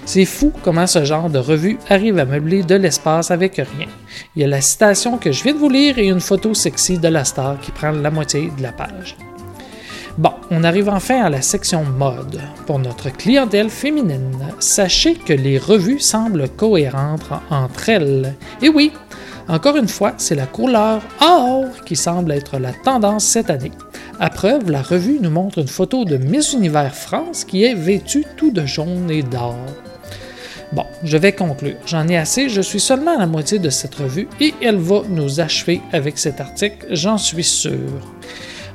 C'est 0.05 0.25
fou 0.25 0.53
comment 0.63 0.87
ce 0.87 1.05
genre 1.05 1.31
de 1.31 1.39
revue 1.39 1.79
arrive 1.89 2.19
à 2.19 2.25
meubler 2.25 2.65
de 2.65 2.75
l'espace 2.75 3.31
avec 3.31 3.57
rien. 3.57 3.87
Il 4.35 4.43
y 4.43 4.45
a 4.45 4.49
la 4.49 4.61
citation 4.61 5.17
que 5.17 5.31
je 5.31 5.45
viens 5.45 5.55
de 5.55 5.59
vous 5.59 5.69
lire 5.69 5.99
et 5.99 6.09
une 6.09 6.21
photo 6.21 6.55
sexy 6.55 6.99
de 6.99 7.09
la 7.09 7.25
star 7.25 7.61
qui 7.61 7.71
prend 7.71 7.93
la 7.93 8.11
moitié 8.11 8.51
de 8.57 8.63
la 8.63 8.73
page. 8.73 9.17
Bon, 10.19 10.33
on 10.51 10.63
arrive 10.63 10.91
enfin 10.91 11.23
à 11.23 11.31
la 11.31 11.41
section 11.41 11.85
mode. 11.85 12.41
Pour 12.67 12.79
notre 12.79 13.09
clientèle 13.09 13.71
féminine, 13.71 14.37
sachez 14.59 15.15
que 15.15 15.33
les 15.33 15.57
revues 15.57 16.01
semblent 16.01 16.51
cohérentes 16.51 17.31
entre 17.49 17.89
elles. 17.89 18.35
Et 18.61 18.69
oui, 18.69 18.93
encore 19.49 19.77
une 19.79 19.89
fois, 19.89 20.13
c'est 20.19 20.35
la 20.35 20.45
couleur 20.45 21.01
or 21.23 21.65
qui 21.87 21.97
semble 21.97 22.33
être 22.33 22.59
la 22.59 22.73
tendance 22.73 23.25
cette 23.25 23.49
année. 23.49 23.73
À 24.21 24.29
preuve, 24.29 24.71
la 24.71 24.83
revue 24.83 25.19
nous 25.19 25.31
montre 25.31 25.59
une 25.59 25.67
photo 25.67 26.05
de 26.05 26.19
Miss 26.19 26.53
Univers 26.53 26.95
France 26.95 27.45
qui 27.45 27.65
est 27.65 27.75
vêtue 27.75 28.27
tout 28.37 28.51
de 28.51 28.67
jaune 28.67 29.11
et 29.11 29.23
d'or. 29.23 29.57
Bon, 30.73 30.85
je 31.05 31.17
vais 31.17 31.33
conclure. 31.33 31.77
J'en 31.87 32.07
ai 32.09 32.19
assez, 32.19 32.51
je 32.51 32.61
suis 32.61 32.81
seulement 32.81 33.17
à 33.17 33.19
la 33.19 33.27
moitié 33.27 33.59
de 33.59 33.71
cette 33.71 33.95
revue 33.95 34.29
et 34.41 34.53
elle 34.61 34.77
va 34.77 35.03
nous 35.09 35.41
achever 35.41 35.81
avec 35.91 36.19
cet 36.19 36.41
article, 36.41 36.87
j'en 36.91 37.17
suis 37.17 37.45
sûr. 37.45 37.89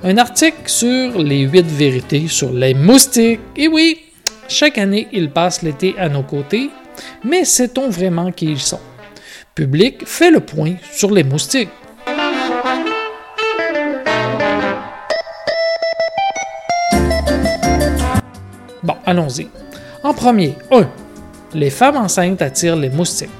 Un 0.03 0.17
article 0.19 0.57
sur 0.67 1.17
les 1.17 1.41
8 1.41 1.65
vérités 1.65 2.27
sur 2.27 2.53
les 2.53 2.75
moustiques. 2.75 3.39
Et 3.55 3.67
oui, 3.67 3.99
chaque 4.47 4.77
année, 4.77 5.07
ils 5.11 5.31
passent 5.31 5.63
l'été 5.63 5.95
à 5.97 6.07
nos 6.07 6.21
côtés, 6.21 6.69
mais 7.23 7.43
sait-on 7.43 7.89
vraiment 7.89 8.31
qui 8.31 8.45
ils 8.45 8.59
sont? 8.59 8.79
Public 9.55 10.05
fait 10.05 10.29
le 10.29 10.39
point 10.39 10.75
sur 10.91 11.11
les 11.11 11.23
moustiques. 11.23 11.69
Bon, 18.83 18.95
allons-y. 19.03 19.49
En 20.03 20.13
premier, 20.13 20.55
1. 20.71 20.87
Les 21.55 21.71
femmes 21.71 21.97
enceintes 21.97 22.43
attirent 22.43 22.75
les 22.75 22.91
moustiques. 22.91 23.31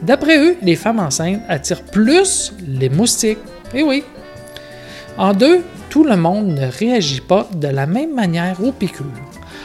D'après 0.00 0.38
eux, 0.38 0.56
les 0.62 0.74
femmes 0.74 1.00
enceintes 1.00 1.42
attirent 1.48 1.82
plus 1.82 2.54
les 2.66 2.88
moustiques. 2.88 3.38
Eh 3.74 3.82
oui. 3.82 4.04
En 5.18 5.34
deux, 5.34 5.62
tout 5.90 6.04
le 6.04 6.16
monde 6.16 6.48
ne 6.48 6.66
réagit 6.66 7.20
pas 7.20 7.48
de 7.54 7.68
la 7.68 7.86
même 7.86 8.14
manière 8.14 8.62
aux 8.62 8.72
piqûres. 8.72 9.06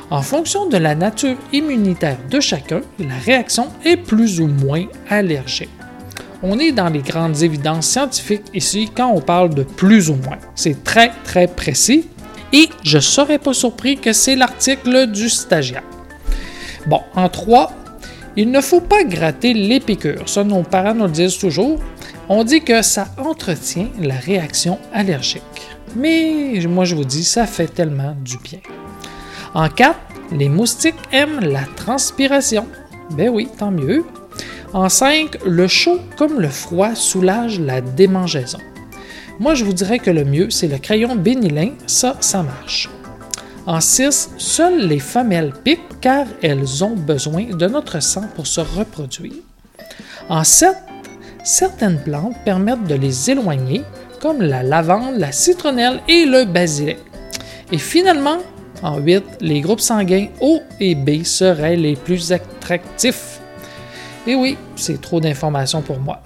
En 0.09 0.21
fonction 0.21 0.67
de 0.67 0.77
la 0.77 0.95
nature 0.95 1.37
immunitaire 1.51 2.17
de 2.29 2.39
chacun, 2.39 2.81
la 2.99 3.15
réaction 3.25 3.67
est 3.83 3.97
plus 3.97 4.39
ou 4.39 4.47
moins 4.47 4.85
allergique. 5.09 5.69
On 6.41 6.59
est 6.59 6.71
dans 6.71 6.89
les 6.89 7.01
grandes 7.01 7.41
évidences 7.41 7.87
scientifiques 7.87 8.45
ici 8.53 8.91
quand 8.93 9.11
on 9.11 9.21
parle 9.21 9.55
de 9.55 9.63
plus 9.63 10.09
ou 10.09 10.15
moins. 10.15 10.37
C'est 10.55 10.83
très 10.83 11.11
très 11.23 11.47
précis 11.47 12.05
et 12.51 12.69
je 12.83 12.97
ne 12.97 13.01
serais 13.01 13.39
pas 13.39 13.53
surpris 13.53 13.97
que 13.97 14.13
c'est 14.13 14.35
l'article 14.35 15.07
du 15.07 15.29
stagiaire. 15.29 15.83
Bon, 16.85 16.99
en 17.15 17.29
3, 17.29 17.71
il 18.35 18.51
ne 18.51 18.61
faut 18.61 18.81
pas 18.81 19.03
gratter 19.03 19.53
les 19.53 19.79
piqûres. 19.79 20.27
Ça, 20.27 20.43
nos 20.43 20.63
parents 20.63 20.93
nous 20.93 21.05
le 21.05 21.11
disent 21.11 21.37
toujours. 21.37 21.79
On 22.29 22.43
dit 22.43 22.61
que 22.61 22.81
ça 22.81 23.07
entretient 23.17 23.87
la 23.99 24.15
réaction 24.15 24.79
allergique. 24.93 25.41
Mais 25.95 26.59
moi, 26.67 26.85
je 26.85 26.95
vous 26.95 27.03
dis, 27.03 27.23
ça 27.23 27.45
fait 27.45 27.67
tellement 27.67 28.15
du 28.21 28.37
bien. 28.37 28.59
En 29.53 29.69
4, 29.69 29.97
les 30.31 30.49
moustiques 30.49 30.95
aiment 31.11 31.39
la 31.41 31.63
transpiration. 31.75 32.67
Ben 33.11 33.29
oui, 33.29 33.47
tant 33.57 33.71
mieux. 33.71 34.03
En 34.73 34.89
5, 34.89 35.37
le 35.45 35.67
chaud 35.67 35.99
comme 36.17 36.39
le 36.39 36.47
froid 36.47 36.95
soulage 36.95 37.59
la 37.59 37.81
démangeaison. 37.81 38.57
Moi, 39.39 39.53
je 39.53 39.65
vous 39.65 39.73
dirais 39.73 39.99
que 39.99 40.09
le 40.09 40.25
mieux, 40.25 40.49
c'est 40.49 40.67
le 40.67 40.77
crayon 40.77 41.15
bénilin. 41.15 41.71
Ça, 41.85 42.17
ça 42.21 42.41
marche. 42.41 42.89
En 43.65 43.79
6, 43.79 44.31
seules 44.37 44.87
les 44.87 44.99
femelles 44.99 45.53
piquent 45.63 45.99
car 46.01 46.25
elles 46.41 46.83
ont 46.83 46.95
besoin 46.95 47.45
de 47.45 47.67
notre 47.67 48.01
sang 48.01 48.25
pour 48.35 48.47
se 48.47 48.61
reproduire. 48.61 49.33
En 50.27 50.43
7, 50.43 50.75
certaines 51.43 51.99
plantes 51.99 52.35
permettent 52.43 52.87
de 52.87 52.95
les 52.95 53.29
éloigner, 53.29 53.83
comme 54.23 54.41
la 54.41 54.63
lavande, 54.63 55.17
la 55.17 55.33
citronnelle 55.33 55.99
et 56.07 56.25
le 56.25 56.45
basilic. 56.45 56.97
Et 57.73 57.77
finalement, 57.77 58.37
en 58.81 58.97
8, 58.97 59.21
les 59.41 59.59
groupes 59.59 59.81
sanguins 59.81 60.27
O 60.39 60.61
et 60.79 60.95
B 60.95 61.23
seraient 61.25 61.75
les 61.75 61.97
plus 61.97 62.31
attractifs. 62.31 63.41
Et 64.25 64.33
oui, 64.33 64.55
c'est 64.77 65.01
trop 65.01 65.19
d'informations 65.19 65.81
pour 65.81 65.99
moi. 65.99 66.21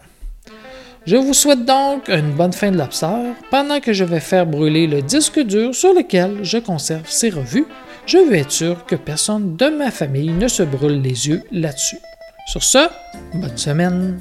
Je 1.07 1.15
vous 1.15 1.33
souhaite 1.33 1.65
donc 1.65 2.07
une 2.07 2.33
bonne 2.33 2.53
fin 2.53 2.69
de 2.69 2.77
lobster 2.77 3.33
pendant 3.49 3.79
que 3.79 3.93
je 3.93 4.03
vais 4.03 4.19
faire 4.19 4.45
brûler 4.45 4.85
le 4.85 5.01
disque 5.01 5.39
dur 5.39 5.73
sur 5.73 5.95
lequel 5.95 6.43
je 6.43 6.59
conserve 6.59 7.09
ces 7.09 7.31
revues. 7.31 7.65
Je 8.05 8.19
veux 8.19 8.35
être 8.35 8.51
sûr 8.51 8.85
que 8.85 8.95
personne 8.95 9.55
de 9.55 9.69
ma 9.69 9.89
famille 9.89 10.33
ne 10.33 10.47
se 10.47 10.61
brûle 10.61 11.01
les 11.01 11.29
yeux 11.29 11.41
là-dessus. 11.51 11.97
Sur 12.45 12.61
ce, 12.61 12.89
bonne 13.33 13.57
semaine. 13.57 14.19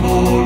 L'amour 0.00 0.37